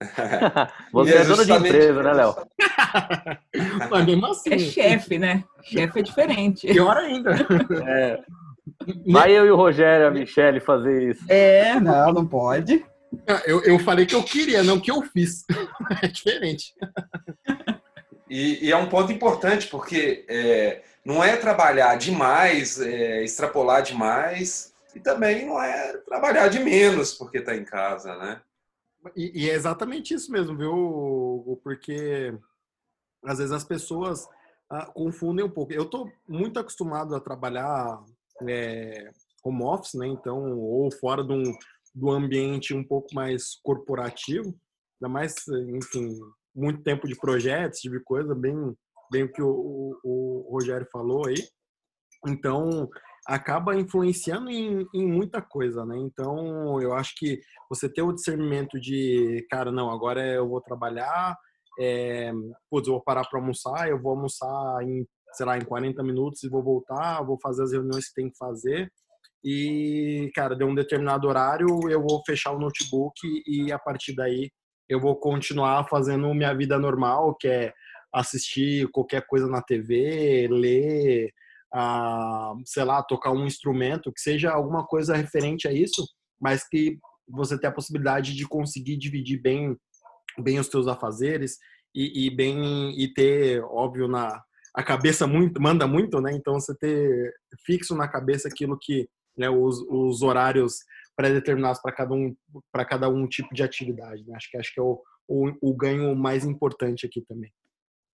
[0.92, 2.36] Você é, é dono de empresa, né, Léo?
[3.90, 4.52] Mas mesmo assim.
[4.52, 5.44] É chefe, né?
[5.62, 6.66] Chefe é diferente.
[6.68, 7.34] Pior ainda.
[7.84, 8.20] É.
[9.10, 11.24] Vai eu e o Rogério, a Michelle, fazer isso.
[11.28, 12.84] É, não, não pode.
[13.26, 15.44] Ah, eu, eu falei que eu queria, não que eu fiz.
[16.02, 16.74] É diferente.
[18.28, 24.74] E, e, é um ponto importante, porque é, não é trabalhar demais, é, extrapolar demais,
[24.94, 28.40] e também não é trabalhar de menos porque está em casa, né?
[29.16, 31.60] E, e, é exatamente isso mesmo, viu?
[31.62, 32.34] Porque
[33.24, 34.28] às vezes as pessoas
[34.70, 35.72] ah, confundem um pouco.
[35.72, 38.02] Eu estou muito acostumado a trabalhar
[38.46, 39.10] é,
[39.42, 40.06] home office, né?
[40.06, 41.56] Então, ou fora de um,
[41.94, 44.54] do ambiente um pouco mais corporativo,
[45.00, 46.18] ainda mais, enfim,
[46.58, 48.54] muito tempo de projetos, tipo de coisa, bem,
[49.10, 51.36] bem o que o, o, o Rogério falou aí.
[52.26, 52.88] Então,
[53.26, 55.96] acaba influenciando em, em, muita coisa, né?
[55.98, 57.40] Então, eu acho que
[57.70, 61.36] você ter o discernimento de, cara, não, agora eu vou trabalhar,
[61.78, 62.32] é,
[62.68, 66.42] putz, eu vou parar para almoçar, eu vou almoçar em, sei lá, em 40 minutos
[66.42, 68.90] e vou voltar, vou fazer as reuniões que tem que fazer.
[69.44, 73.14] E, cara, de um determinado horário, eu vou fechar o notebook
[73.46, 74.50] e a partir daí
[74.88, 77.72] eu vou continuar fazendo minha vida normal, que é
[78.12, 81.32] assistir qualquer coisa na TV, ler,
[81.72, 86.06] ah, sei lá, tocar um instrumento, que seja alguma coisa referente a isso,
[86.40, 86.98] mas que
[87.28, 89.76] você tenha a possibilidade de conseguir dividir bem,
[90.38, 91.58] bem os teus afazeres
[91.94, 94.42] e, e bem e ter, óbvio, na
[94.74, 96.32] a cabeça muito manda muito, né?
[96.32, 97.34] Então você ter
[97.66, 100.76] fixo na cabeça aquilo que né, os, os horários
[101.18, 102.36] pré-determinados para cada um
[102.70, 104.24] para cada um tipo de atividade.
[104.24, 104.36] Né?
[104.36, 107.52] Acho que acho que é o, o, o ganho mais importante aqui também.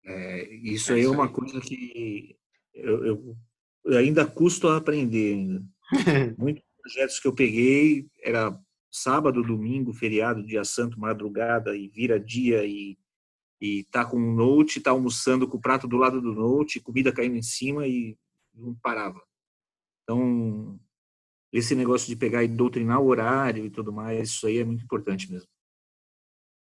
[0.06, 2.38] É, isso é aí é uma coisa que
[2.74, 3.38] eu, eu,
[3.86, 5.64] eu ainda custo a aprender ainda.
[6.38, 8.58] Muitos projetos que eu peguei era
[8.90, 12.98] sábado, domingo, feriado, dia santo, madrugada e vira dia e
[13.62, 17.14] e tá com um note, tá almoçando com o prato do lado do note, comida
[17.14, 18.18] caindo em cima e
[18.54, 19.22] não parava.
[20.04, 20.78] Então,
[21.54, 24.84] esse negócio de pegar e doutrinar o horário e tudo mais, isso aí é muito
[24.84, 25.48] importante mesmo.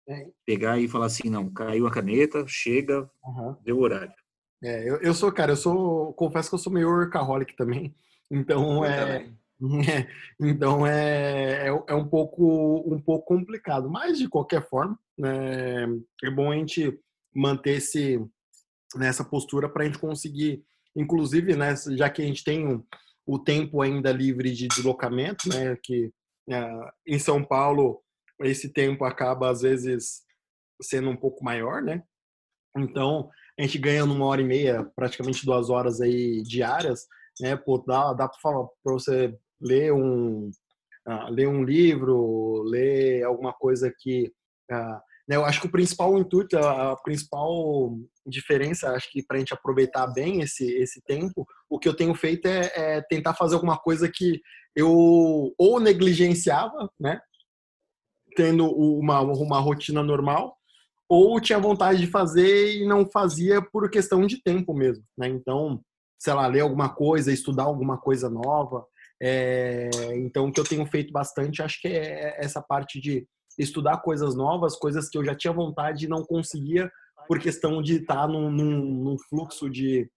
[0.09, 0.27] É.
[0.45, 3.57] Pegar e falar assim, não, caiu a caneta, chega, uhum.
[3.62, 4.12] deu o horário.
[4.61, 7.95] É, eu, eu sou, cara, eu sou, confesso que eu sou meio workaholic também,
[8.29, 9.29] então é,
[9.88, 10.09] é,
[10.40, 15.85] então é, é, é, um pouco um pouco complicado, mas de qualquer forma, né,
[16.25, 16.99] é bom a gente
[17.33, 18.21] manter esse
[18.97, 20.64] nessa postura para a gente conseguir,
[20.95, 22.85] inclusive, né, já que a gente tem um,
[23.33, 25.75] o tempo ainda livre de deslocamento, né?
[25.83, 26.12] Que
[26.51, 26.71] é,
[27.07, 28.03] em São Paulo
[28.42, 30.21] esse tempo acaba às vezes
[30.83, 32.03] sendo um pouco maior, né?
[32.77, 37.07] Então a gente ganha numa hora e meia, praticamente duas horas aí diárias,
[37.40, 37.57] né?
[37.57, 40.51] Pô, dá, dá para você ler um
[41.09, 44.31] uh, ler um livro, ler alguma coisa que
[44.71, 49.54] uh, eu acho que o principal intuito, a principal diferença, acho que para a gente
[49.54, 53.78] aproveitar bem esse, esse tempo, o que eu tenho feito é, é, tentar fazer alguma
[53.78, 54.40] coisa que
[54.74, 57.20] eu ou negligenciava, né,
[58.37, 60.56] tendo uma, uma rotina normal,
[61.08, 65.28] ou tinha vontade de fazer e não fazia por questão de tempo mesmo, né?
[65.28, 65.82] Então,
[66.18, 68.87] sei lá, ler alguma coisa, estudar alguma coisa nova.
[69.22, 73.26] É, então, o que eu tenho feito bastante, acho que é essa parte de
[73.59, 76.91] estudar coisas novas, coisas que eu já tinha vontade e não conseguia
[77.27, 80.11] por questão de estar num, num, num fluxo de,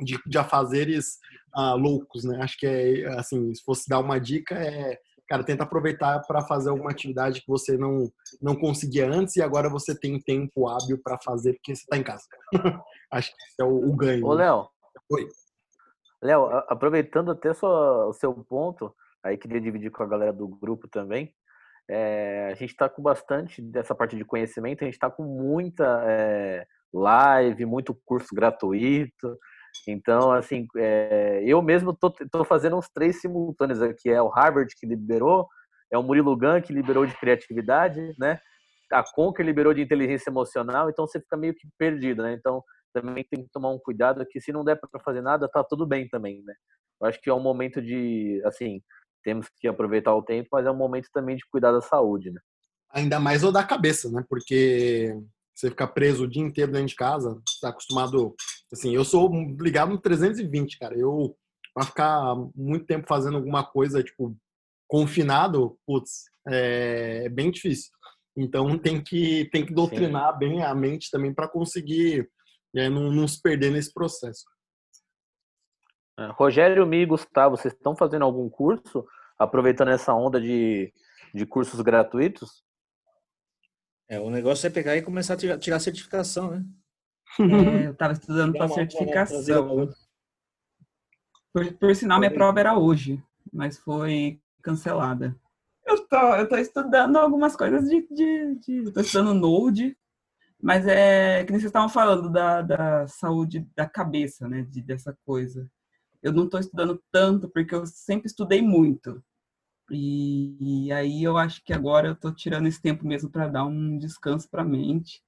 [0.00, 1.18] de, de afazeres
[1.56, 2.42] uh, loucos, né?
[2.42, 6.70] Acho que é assim, se fosse dar uma dica, é cara, tenta aproveitar para fazer
[6.70, 8.10] alguma atividade que você não
[8.42, 12.02] não conseguia antes e agora você tem tempo hábil para fazer porque você está em
[12.02, 12.24] casa.
[13.10, 14.26] Acho que esse é o, o ganho.
[14.26, 14.34] Ô?
[14.34, 14.68] Léo.
[15.10, 15.28] Oi.
[16.22, 20.88] Léo, aproveitando até só o seu ponto, aí queria dividir com a galera do grupo
[20.88, 21.34] também.
[21.88, 26.02] É, a gente está com bastante dessa parte de conhecimento, a gente está com muita
[26.06, 29.38] é, live, muito curso gratuito.
[29.86, 34.08] Então, assim, é, eu mesmo estou fazendo uns três simultâneos aqui.
[34.08, 35.48] É o Harvard que liberou,
[35.92, 38.38] é o Murilo Gun que liberou de criatividade, né?
[38.92, 42.32] A Conquer liberou de inteligência emocional, então você fica meio que perdido, né?
[42.32, 45.64] Então, também tem que tomar um cuidado que se não der para fazer nada, tá
[45.64, 46.54] tudo bem também, né?
[47.00, 48.80] Eu acho que é um momento de, assim,
[49.24, 52.40] temos que aproveitar o tempo, mas é um momento também de cuidar da saúde, né?
[52.92, 54.24] Ainda mais o da cabeça, né?
[54.28, 55.16] Porque
[55.54, 58.34] você ficar preso o dia inteiro dentro de casa, tá acostumado.
[58.72, 60.96] Assim, eu sou ligado no 320, cara.
[60.96, 61.36] Eu,
[61.72, 64.36] pra ficar muito tempo fazendo alguma coisa, tipo,
[64.86, 67.90] confinado, putz, é, é bem difícil.
[68.36, 70.38] Então tem que, tem que doutrinar Sim.
[70.38, 72.28] bem a mente também para conseguir
[72.76, 74.44] é, não, não se perder nesse processo.
[76.16, 79.06] É, Rogério Mi e Gustavo, vocês estão fazendo algum curso,
[79.38, 80.92] aproveitando essa onda de,
[81.34, 82.64] de cursos gratuitos?
[84.08, 86.64] É, o negócio é pegar e começar a tirar, tirar certificação, né?
[87.40, 89.88] É, eu estava estudando para certificação.
[91.52, 93.20] Por, por sinal, minha prova era hoje,
[93.52, 95.36] mas foi cancelada.
[95.84, 98.06] Eu tô, eu tô estudando algumas coisas de.
[98.08, 99.96] de, de tô estudando Node,
[100.62, 104.62] mas é que nem vocês estavam falando da, da saúde da cabeça, né?
[104.62, 105.68] De, dessa coisa
[106.24, 109.22] eu não estou estudando tanto porque eu sempre estudei muito.
[109.90, 113.66] E, e aí eu acho que agora eu estou tirando esse tempo mesmo para dar
[113.66, 115.22] um descanso para a mente.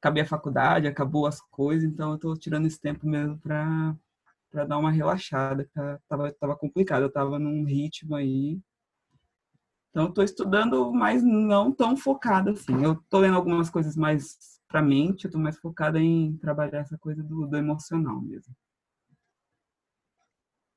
[0.00, 3.94] Acabei a faculdade, acabou as coisas, então eu estou tirando esse tempo mesmo para
[4.50, 8.60] para dar uma relaxada, tá, tava, tava complicado, eu tava num ritmo aí.
[9.90, 12.84] Então eu tô estudando, mas não tão focada assim.
[12.84, 16.98] Eu tô lendo algumas coisas mais para mente, eu tô mais focada em trabalhar essa
[16.98, 18.54] coisa do, do emocional mesmo.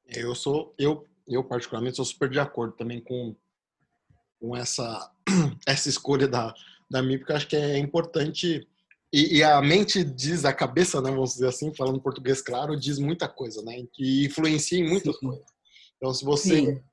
[0.07, 3.35] Eu sou, eu, eu particularmente sou super de acordo também com,
[4.39, 5.11] com essa,
[5.65, 6.53] essa escolha da,
[6.89, 8.67] da mim, porque eu acho que é importante
[9.15, 12.99] e, e, a mente diz, a cabeça, né, vamos dizer assim, falando português claro, diz
[12.99, 15.27] muita coisa, né, que influencia em muitas Sim.
[15.27, 15.45] coisas.
[15.95, 16.83] Então, se você Sim.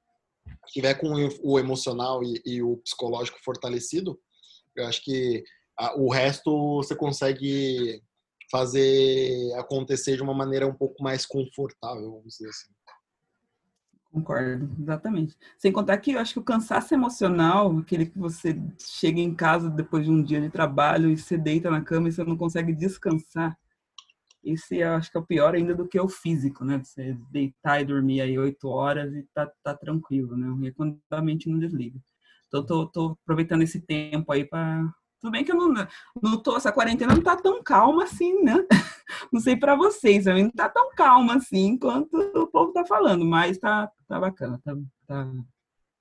[0.68, 4.20] tiver com o emocional e, e, o psicológico fortalecido,
[4.77, 5.42] eu acho que
[5.77, 8.01] a, o resto você consegue
[8.53, 12.72] fazer acontecer de uma maneira um pouco mais confortável, vamos dizer assim.
[14.12, 15.35] Concordo, exatamente.
[15.57, 19.70] Sem contar que eu acho que o cansaço emocional, aquele que você chega em casa
[19.70, 22.75] depois de um dia de trabalho e você deita na cama e você não consegue
[22.75, 23.57] descansar,
[24.44, 26.79] esse eu acho que é o pior ainda do que o físico, né?
[26.85, 30.68] Você deitar e dormir aí oito horas e tá, tá tranquilo, né?
[30.68, 31.98] E quando a mente não desliga.
[32.48, 34.85] Então, tô, tô aproveitando esse tempo aí para
[35.23, 35.73] tudo bem que eu não,
[36.21, 38.55] não tô, essa quarentena não tá tão calma assim, né?
[39.31, 43.59] Não sei para vocês, não tá tão calma assim quanto o povo tá falando, mas
[43.59, 44.75] tá, tá bacana, tá,
[45.07, 45.31] tá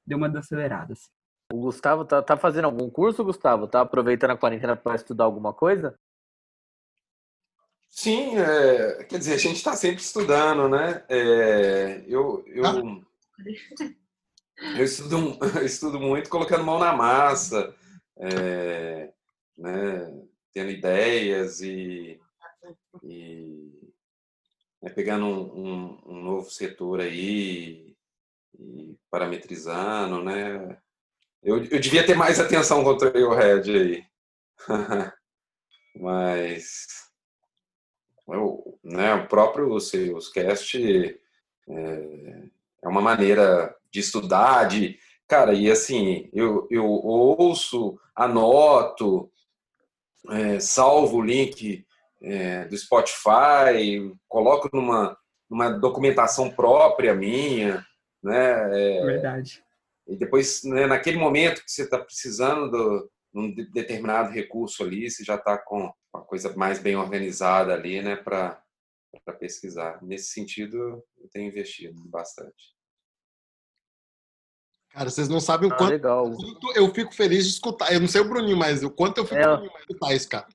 [0.05, 0.93] deu uma desacelerada.
[0.93, 1.09] Assim.
[1.53, 3.67] O Gustavo tá, tá fazendo algum curso, Gustavo?
[3.67, 5.99] Tá aproveitando a quarentena para estudar alguma coisa?
[7.89, 11.03] Sim, é, quer dizer, a gente está sempre estudando, né?
[11.09, 12.81] É, eu, eu, ah.
[14.77, 17.75] eu, estudo, eu estudo muito colocando mão na massa,
[18.17, 19.10] é,
[19.57, 20.11] né,
[20.53, 22.19] tendo ideias e,
[23.03, 23.93] e
[24.81, 27.95] né, pegando um, um, um, novo setor aí
[28.57, 30.77] e parametrizando, né?
[31.43, 34.05] Eu, eu devia ter mais atenção com o Trailhead aí.
[35.95, 36.87] Mas
[38.27, 40.77] eu, né, o próprio Salescast
[41.69, 42.49] é,
[42.83, 44.99] é uma maneira de estudar, de
[45.31, 49.31] Cara, e assim, eu, eu ouço, anoto,
[50.29, 51.85] é, salvo o link
[52.21, 55.17] é, do Spotify, coloco numa,
[55.49, 57.85] numa documentação própria minha,
[58.23, 58.99] né?
[58.99, 59.63] É, Verdade.
[60.07, 65.23] E depois, né, naquele momento que você está precisando de um determinado recurso ali, você
[65.23, 68.61] já está com uma coisa mais bem organizada ali, né, para
[69.39, 70.03] pesquisar.
[70.03, 72.75] Nesse sentido, eu tenho investido bastante.
[74.93, 77.93] Cara, vocês não sabem o Ah, quanto, quanto eu fico feliz de escutar.
[77.93, 79.43] Eu não sei o Bruninho, mas o quanto eu fico É.
[79.57, 80.47] feliz de escutar isso, cara.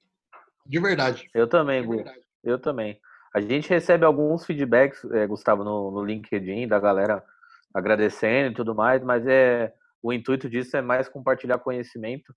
[0.67, 1.31] De verdade.
[1.33, 2.05] Eu também, Gu.
[2.45, 3.01] Eu também.
[3.35, 7.25] A gente recebe alguns feedbacks, é, Gustavo, no, no LinkedIn, da galera
[7.73, 9.73] agradecendo e tudo mais, mas é
[10.03, 12.35] o intuito disso é mais compartilhar conhecimento.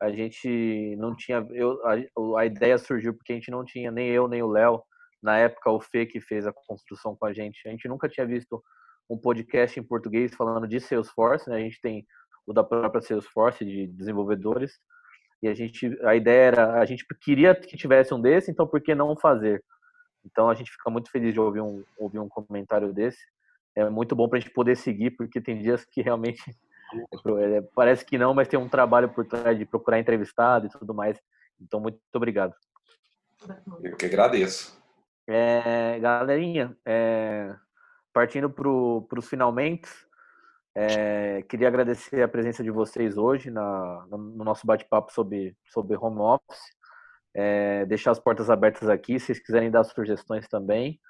[0.00, 1.46] A gente não tinha.
[1.50, 4.82] Eu, a, a ideia surgiu porque a gente não tinha, nem eu, nem o Léo,
[5.22, 7.66] na época, o Fê que fez a construção com a gente.
[7.66, 8.62] A gente nunca tinha visto
[9.08, 11.56] um podcast em português falando de Salesforce, né?
[11.56, 12.06] A gente tem
[12.46, 14.78] o da própria Salesforce, de desenvolvedores.
[15.42, 18.80] E a gente, a ideia era, a gente queria que tivesse um desse, então por
[18.80, 19.62] que não fazer?
[20.24, 23.18] Então a gente fica muito feliz de ouvir um, ouvir um comentário desse.
[23.76, 26.42] É muito bom para a gente poder seguir, porque tem dias que realmente
[27.40, 30.94] é, parece que não, mas tem um trabalho por trás de procurar entrevistado e tudo
[30.94, 31.20] mais.
[31.60, 32.54] Então muito obrigado.
[33.82, 34.82] Eu que agradeço.
[35.26, 37.54] É, galerinha, é,
[38.14, 38.70] partindo para
[39.18, 39.88] os finalmente,
[40.76, 45.96] é, queria agradecer a presença de vocês hoje na, no, no nosso bate-papo sobre, sobre
[45.96, 46.62] home office.
[47.36, 51.00] É, deixar as portas abertas aqui, se vocês quiserem dar sugestões também.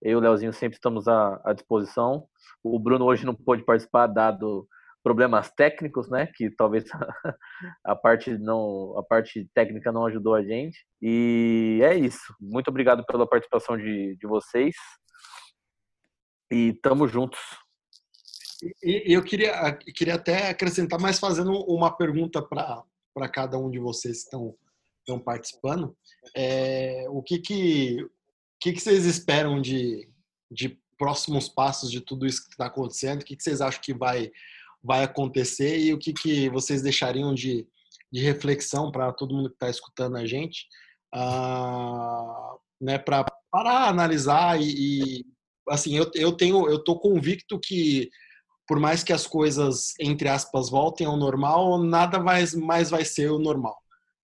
[0.00, 2.26] Eu e o Leozinho sempre estamos à, à disposição.
[2.62, 4.66] O Bruno hoje não pôde participar, dado
[5.02, 6.28] problemas técnicos, né?
[6.36, 6.84] Que talvez
[7.84, 10.78] a parte não, a parte técnica não ajudou a gente.
[11.00, 12.34] E é isso.
[12.40, 14.74] Muito obrigado pela participação de, de vocês.
[16.52, 17.40] E tamo juntos.
[18.82, 24.18] E, eu queria, queria até acrescentar, mais fazendo uma pergunta para cada um de vocês
[24.18, 24.54] que estão,
[24.98, 25.96] estão participando.
[26.36, 28.06] É, o que que,
[28.60, 30.06] que que vocês esperam de,
[30.50, 33.22] de próximos passos de tudo isso que está acontecendo?
[33.22, 34.30] O que, que vocês acham que vai,
[34.84, 37.66] vai acontecer e o que, que vocês deixariam de,
[38.12, 40.66] de reflexão para todo mundo que está escutando a gente,
[41.14, 45.32] ah, né, para parar, analisar e, e
[45.68, 48.10] assim, eu, eu tenho, eu tô convicto que
[48.66, 53.30] por mais que as coisas entre aspas voltem ao normal, nada mais, mais vai ser
[53.30, 53.76] o normal.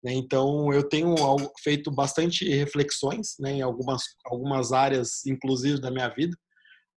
[0.04, 0.12] Né?
[0.12, 1.14] Então eu tenho
[1.62, 6.36] feito bastante reflexões né, em algumas, algumas áreas, inclusive da minha vida,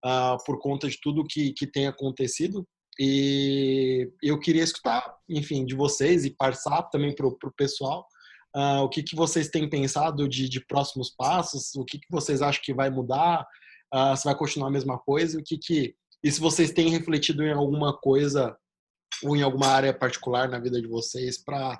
[0.04, 2.66] uh, por conta de tudo que, que tem acontecido.
[2.98, 8.06] E eu queria escutar, enfim, de vocês e passar também para o pessoal
[8.54, 12.42] uh, o que, que vocês têm pensado de, de próximos passos, o que, que vocês
[12.42, 13.46] acham que vai mudar,
[13.94, 17.42] uh, se vai continuar a mesma coisa, o que, que e se vocês têm refletido
[17.42, 18.56] em alguma coisa
[19.22, 21.78] ou em alguma área particular na vida de vocês para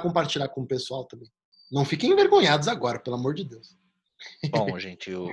[0.00, 1.28] compartilhar com o pessoal também.
[1.70, 3.76] Não fiquem envergonhados agora, pelo amor de Deus.
[4.50, 5.28] Bom, gente, o,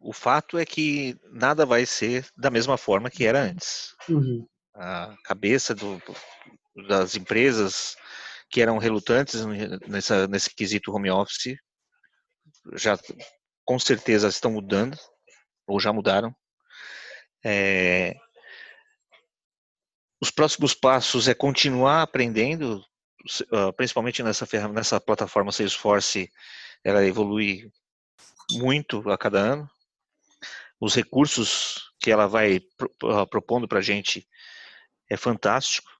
[0.00, 3.94] o fato é que nada vai ser da mesma forma que era antes.
[4.08, 4.46] Uhum.
[4.74, 6.00] A cabeça do,
[6.88, 7.96] das empresas
[8.50, 9.44] que eram relutantes
[9.88, 11.56] nessa, nesse quesito home office
[12.74, 12.98] já
[13.66, 14.96] com certeza estão mudando
[15.66, 16.34] ou já mudaram.
[17.44, 18.16] É,
[20.20, 22.82] os próximos passos é continuar aprendendo,
[23.76, 26.30] principalmente nessa, nessa plataforma Salesforce,
[26.82, 27.70] ela evolui
[28.52, 29.70] muito a cada ano.
[30.80, 32.60] Os recursos que ela vai
[33.30, 34.26] propondo para a gente
[35.10, 35.90] é fantástico.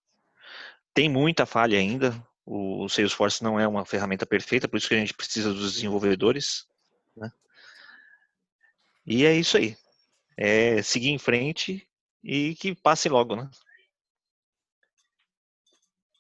[0.95, 2.15] Tem muita falha ainda.
[2.45, 6.67] O Salesforce não é uma ferramenta perfeita, por isso que a gente precisa dos desenvolvedores.
[7.17, 7.31] Né?
[9.07, 9.77] E é isso aí
[10.37, 11.89] é seguir em frente
[12.23, 13.49] e que passe logo, né?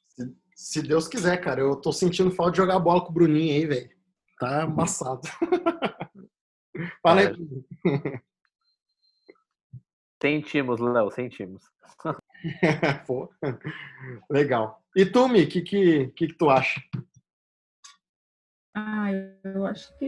[0.09, 1.61] Se, se Deus quiser, cara.
[1.61, 3.91] Eu tô sentindo falta de jogar bola com o Bruninho aí, velho.
[4.39, 5.21] Tá amassado.
[7.03, 7.37] Fala aí.
[10.21, 11.63] Sentimos, Léo, sentimos.
[13.07, 13.31] Pô,
[14.31, 14.83] legal.
[14.95, 16.81] E tu, Mi, o que, que, que, que tu acha?
[18.75, 19.11] Ah,
[19.45, 20.05] eu acho que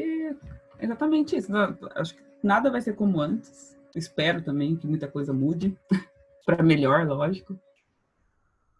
[0.78, 1.50] é exatamente isso.
[1.94, 5.76] Acho que nada vai ser como antes espero também que muita coisa mude
[6.44, 7.58] para melhor, lógico.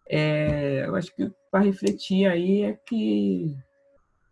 [0.07, 3.55] É, eu acho que para refletir aí é que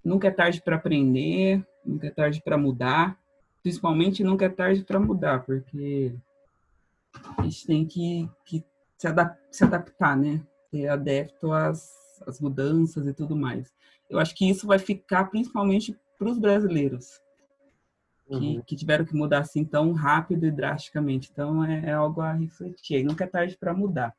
[0.04, 3.20] nunca é tarde para aprender, nunca é tarde para mudar,
[3.62, 6.16] principalmente nunca é tarde para mudar, porque
[7.38, 8.64] a gente tem que, que
[8.98, 10.42] se, adap se, adaptar, né?
[10.72, 13.72] Ser adepto às, às mudanças e tudo mais.
[14.10, 17.22] Eu acho que isso vai ficar principalmente para os brasileiros
[18.30, 18.62] uhum.
[18.66, 21.30] que, tiveram que mudar assim tão rápido e drasticamente.
[21.32, 23.00] Então é, é algo a refletir.
[23.00, 24.16] E nunca é tarde para mudar,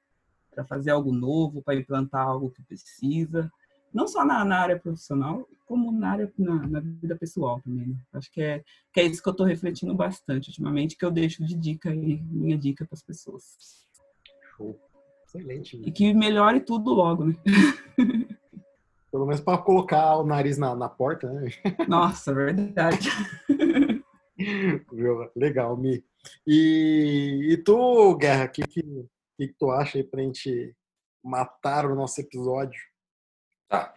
[0.54, 3.50] para fazer algo novo, para implantar algo que precisa,
[3.92, 7.88] não só na, na área profissional, como na área na, na vida pessoal também.
[7.88, 7.96] Né?
[8.12, 11.44] Acho que é, que é isso que eu estou refletindo bastante ultimamente, que eu deixo
[11.44, 13.86] de dica aí, minha dica para as pessoas.
[14.56, 14.78] Show.
[15.26, 15.80] Excelente.
[15.84, 17.34] E que melhore tudo logo, né?
[19.10, 21.50] Pelo menos para colocar o nariz na, na porta, né?
[21.86, 23.08] Nossa, verdade.
[25.36, 26.04] Legal, Mi.
[26.46, 30.74] E, e tu, Guerra, que, que, que, que tu acha aí pra gente
[31.22, 32.80] matar o nosso episódio?
[33.68, 33.94] Tá.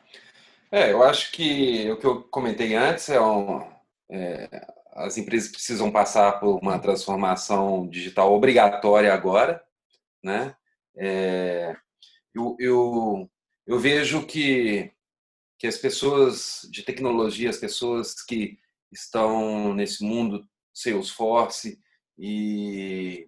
[0.72, 3.62] É, eu acho que o que eu comentei antes é, um,
[4.10, 9.64] é as empresas precisam passar por uma transformação digital obrigatória agora,
[10.24, 10.56] né?
[10.96, 11.76] É,
[12.34, 13.32] eu, eu,
[13.66, 14.92] eu vejo que,
[15.58, 18.60] que as pessoas de tecnologia, as pessoas que
[18.92, 21.80] estão nesse mundo Salesforce
[22.18, 23.28] e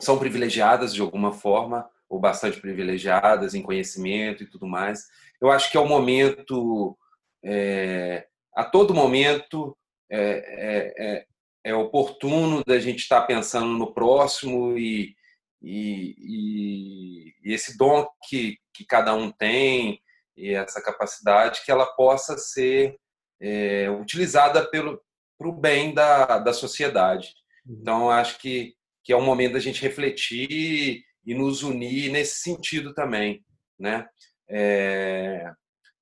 [0.00, 5.06] são privilegiadas de alguma forma, ou bastante privilegiadas em conhecimento e tudo mais.
[5.40, 6.96] Eu acho que é o momento,
[7.44, 9.76] é, a todo momento,
[10.10, 11.26] é, é, é,
[11.64, 15.14] é oportuno da gente estar pensando no próximo e,
[15.62, 20.00] e, e, esse dom que, que cada um tem
[20.36, 22.96] e essa capacidade que ela possa ser
[23.44, 24.98] é, utilizada pelo
[25.36, 27.34] para o bem da, da sociedade.
[27.66, 27.78] Uhum.
[27.80, 32.94] Então, acho que, que é um momento da gente refletir e nos unir nesse sentido
[32.94, 33.44] também,
[33.78, 34.06] né?
[34.48, 35.50] É,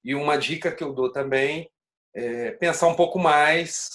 [0.05, 1.69] e uma dica que eu dou também
[2.15, 3.89] é pensar um pouco mais.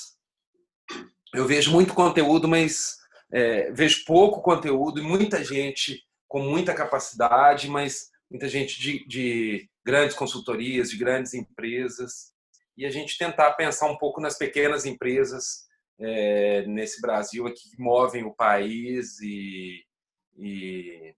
[1.34, 2.98] Eu vejo muito conteúdo, mas
[3.32, 9.70] é, vejo pouco conteúdo e muita gente com muita capacidade, mas muita gente de, de
[9.86, 12.34] grandes consultorias, de grandes empresas,
[12.78, 15.68] e a gente tentar pensar um pouco nas pequenas empresas
[16.00, 19.84] é, nesse Brasil aqui que movem o país e,
[20.38, 21.16] e,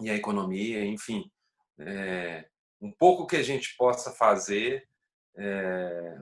[0.00, 1.30] e a economia, enfim.
[1.78, 2.48] É,
[2.80, 4.88] um pouco que a gente possa fazer
[5.36, 6.18] é,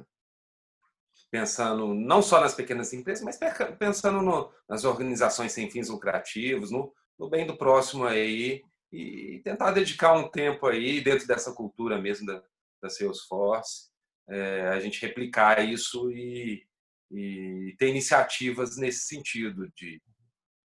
[1.31, 3.39] pensando não só nas pequenas empresas, mas
[3.79, 8.63] pensando no, nas organizações sem fins lucrativos, no, no bem do próximo aí
[8.93, 12.43] e tentar dedicar um tempo aí dentro dessa cultura mesmo da,
[12.83, 13.94] da Salesforce
[14.29, 16.67] é, a gente replicar isso e,
[17.11, 20.03] e, ter iniciativas nesse sentido de,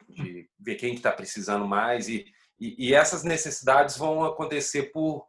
[0.07, 2.25] de ver quem está precisando mais e,
[2.59, 5.25] e, e, essas necessidades vão acontecer por,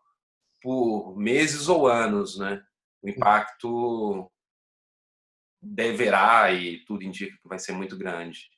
[0.62, 2.62] por meses ou anos, né?
[3.02, 4.30] O impacto
[5.62, 8.48] deverá e tudo indica que vai ser muito grande,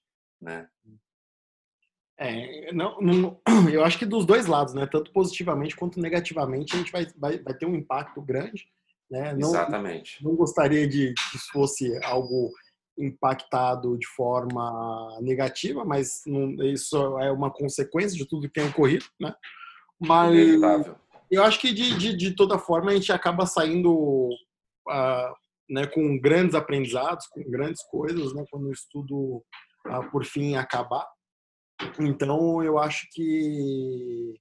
[0.40, 0.68] né?
[2.18, 4.86] É, não, não, eu acho que dos dois lados, né?
[4.86, 8.66] Tanto positivamente quanto negativamente, a gente vai, vai, vai ter um impacto grande.
[9.12, 9.34] Né?
[9.34, 10.24] Não, Exatamente.
[10.24, 12.50] Não gostaria de que isso fosse algo
[12.98, 19.04] impactado de forma negativa, mas não, isso é uma consequência de tudo que tem ocorrido,
[19.20, 19.34] né?
[20.00, 20.96] Mas Inevitável.
[21.30, 23.92] eu acho que de, de, de, toda forma a gente acaba saindo
[24.88, 25.34] uh,
[25.68, 28.44] né, com grandes aprendizados, com grandes coisas, né?
[28.50, 29.44] Quando o estudo
[29.88, 31.06] uh, por fim acabar.
[32.00, 34.40] Então eu acho que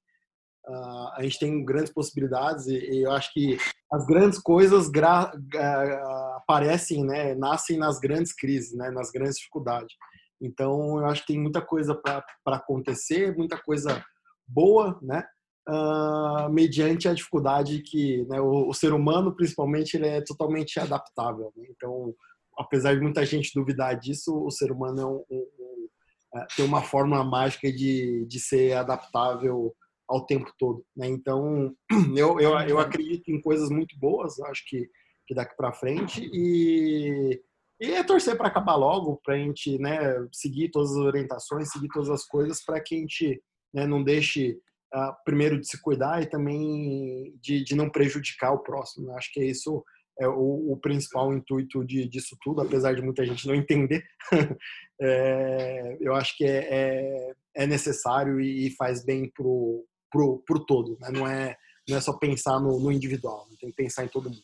[0.72, 3.58] Uh, a gente tem grandes possibilidades e, e, eu acho que
[3.92, 9.94] as grandes coisas gra, uh, aparecem, né, nascem nas grandes crises, né, nas grandes dificuldades.
[10.42, 14.02] Então, eu acho que tem muita coisa para acontecer, muita coisa
[14.48, 15.26] boa, né,
[15.68, 21.52] uh, mediante a dificuldade que né, o, o, ser humano, principalmente, ele é totalmente adaptável.
[21.58, 21.66] Né?
[21.70, 22.14] Então,
[22.58, 25.88] apesar de muita gente duvidar disso, o ser humano é um, um, um,
[26.36, 29.76] é, tem uma fórmula mágica de, de ser adaptável
[30.12, 30.84] ao tempo todo.
[30.96, 31.08] Né?
[31.08, 31.74] Então,
[32.16, 34.90] eu, eu, eu acredito em coisas muito boas, acho que,
[35.26, 37.42] que daqui para frente, e,
[37.80, 40.00] e é torcer para acabar logo, para a gente né,
[40.34, 43.42] seguir todas as orientações, seguir todas as coisas, para que a gente
[43.74, 44.60] né, não deixe,
[44.94, 49.16] uh, primeiro, de se cuidar e também de, de não prejudicar o próximo.
[49.16, 49.82] Acho que é isso
[50.20, 54.04] é o, o principal intuito de, disso tudo, apesar de muita gente não entender.
[55.02, 60.98] é, eu acho que é, é, é necessário e faz bem pro pro, pro todo,
[61.00, 61.10] né?
[61.12, 61.56] não, é,
[61.88, 64.42] não é só pensar no, no individual, tem que pensar em todo mundo.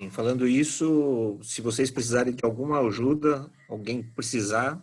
[0.00, 4.82] Sim, falando isso, se vocês precisarem de alguma ajuda, alguém precisar,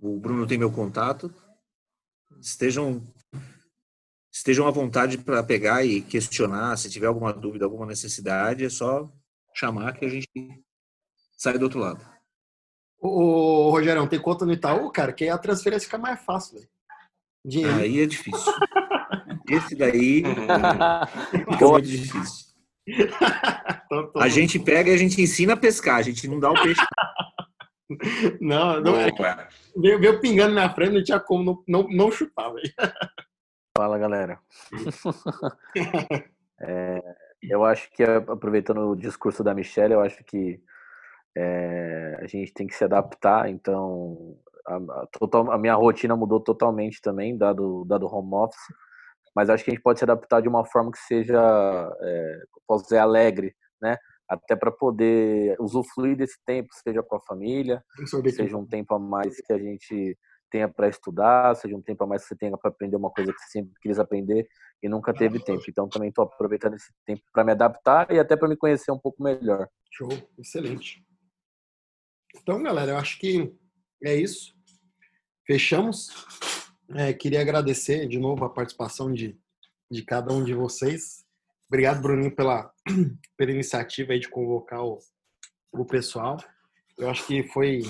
[0.00, 1.32] o Bruno tem meu contato,
[2.40, 3.02] estejam
[4.32, 9.10] estejam à vontade para pegar e questionar, se tiver alguma dúvida, alguma necessidade, é só
[9.54, 10.28] chamar que a gente
[11.36, 12.04] sai do outro lado.
[13.00, 16.68] Ô, Rogerão, tem conta no Itaú, cara, que a transferência fica mais fácil, velho.
[17.44, 17.78] Dinheiro.
[17.78, 18.52] Aí é difícil.
[19.48, 20.22] Esse daí
[21.30, 22.48] fica muito difícil.
[24.16, 26.80] A gente pega e a gente ensina a pescar, a gente não dá o peixe.
[28.40, 29.10] Não, não é.
[29.74, 32.72] Veio, veio pingando na frente, não tinha como não, não, não chutar, velho.
[33.76, 34.38] Fala, galera.
[36.60, 37.00] É,
[37.40, 40.60] eu acho que, aproveitando o discurso da Michelle, eu acho que
[41.36, 44.36] é, a gente tem que se adaptar, então
[44.68, 48.60] a, total, a minha rotina mudou totalmente também, dado, dado home office,
[49.34, 51.40] mas acho que a gente pode se adaptar de uma forma que seja,
[52.00, 53.96] é, posso dizer, alegre, né?
[54.28, 57.82] Até para poder usufruir desse tempo, seja com a família,
[58.30, 60.18] seja um tempo a mais que a gente
[60.50, 63.32] tenha para estudar, seja um tempo a mais que você tenha para aprender uma coisa
[63.32, 64.46] que você sempre quis aprender
[64.82, 65.62] e nunca teve tempo.
[65.68, 68.98] Então também estou aproveitando esse tempo para me adaptar e até para me conhecer um
[68.98, 69.68] pouco melhor.
[69.90, 70.08] Show,
[70.38, 71.02] excelente.
[72.36, 73.54] Então, galera, eu acho que
[74.02, 74.57] é isso.
[75.48, 76.10] Fechamos.
[76.94, 79.34] É, queria agradecer de novo a participação de,
[79.90, 81.24] de cada um de vocês.
[81.68, 82.70] Obrigado, Bruninho, pela,
[83.34, 84.98] pela iniciativa de convocar o,
[85.72, 86.36] o pessoal.
[86.98, 87.80] Eu acho que foi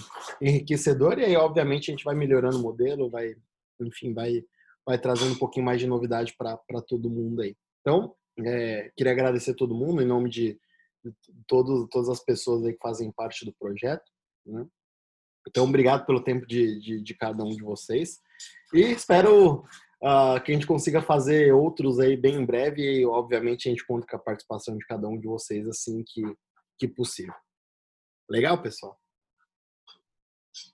[0.41, 3.35] enriquecedor e aí, obviamente, a gente vai melhorando o modelo, vai,
[3.81, 4.45] enfim, vai,
[4.87, 7.57] vai trazendo um pouquinho mais de novidade para todo mundo aí.
[7.81, 10.61] Então, é, queria agradecer todo mundo em nome de,
[11.05, 11.13] de
[11.49, 14.05] todos, todas as pessoas aí que fazem parte do projeto.
[14.47, 14.65] Né?
[15.49, 18.21] Então, obrigado pelo tempo de, de, de, cada um de vocês.
[18.73, 19.65] E espero
[20.03, 23.01] uh, que a gente consiga fazer outros aí bem em breve.
[23.01, 26.23] E, obviamente, a gente conta com a participação de cada um de vocês assim que,
[26.79, 27.35] que possível.
[28.29, 28.99] Legal, pessoal?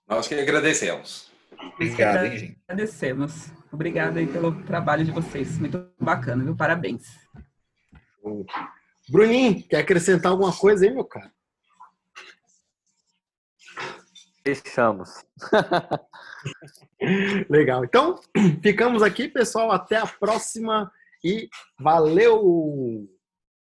[0.08, 1.30] Nós que agradecemos.
[1.74, 2.58] Obrigado, hein, gente?
[2.66, 3.48] Agradecemos.
[3.72, 5.58] Obrigado aí pelo trabalho de vocês.
[5.58, 6.56] Muito bacana, viu?
[6.56, 7.06] Parabéns.
[9.08, 11.33] Bruninho, quer acrescentar alguma coisa aí, meu cara?
[14.46, 15.24] Fechamos.
[17.48, 17.84] Legal.
[17.84, 18.20] Então,
[18.62, 19.72] ficamos aqui, pessoal.
[19.72, 20.92] Até a próxima
[21.24, 21.48] e
[21.80, 23.08] valeu!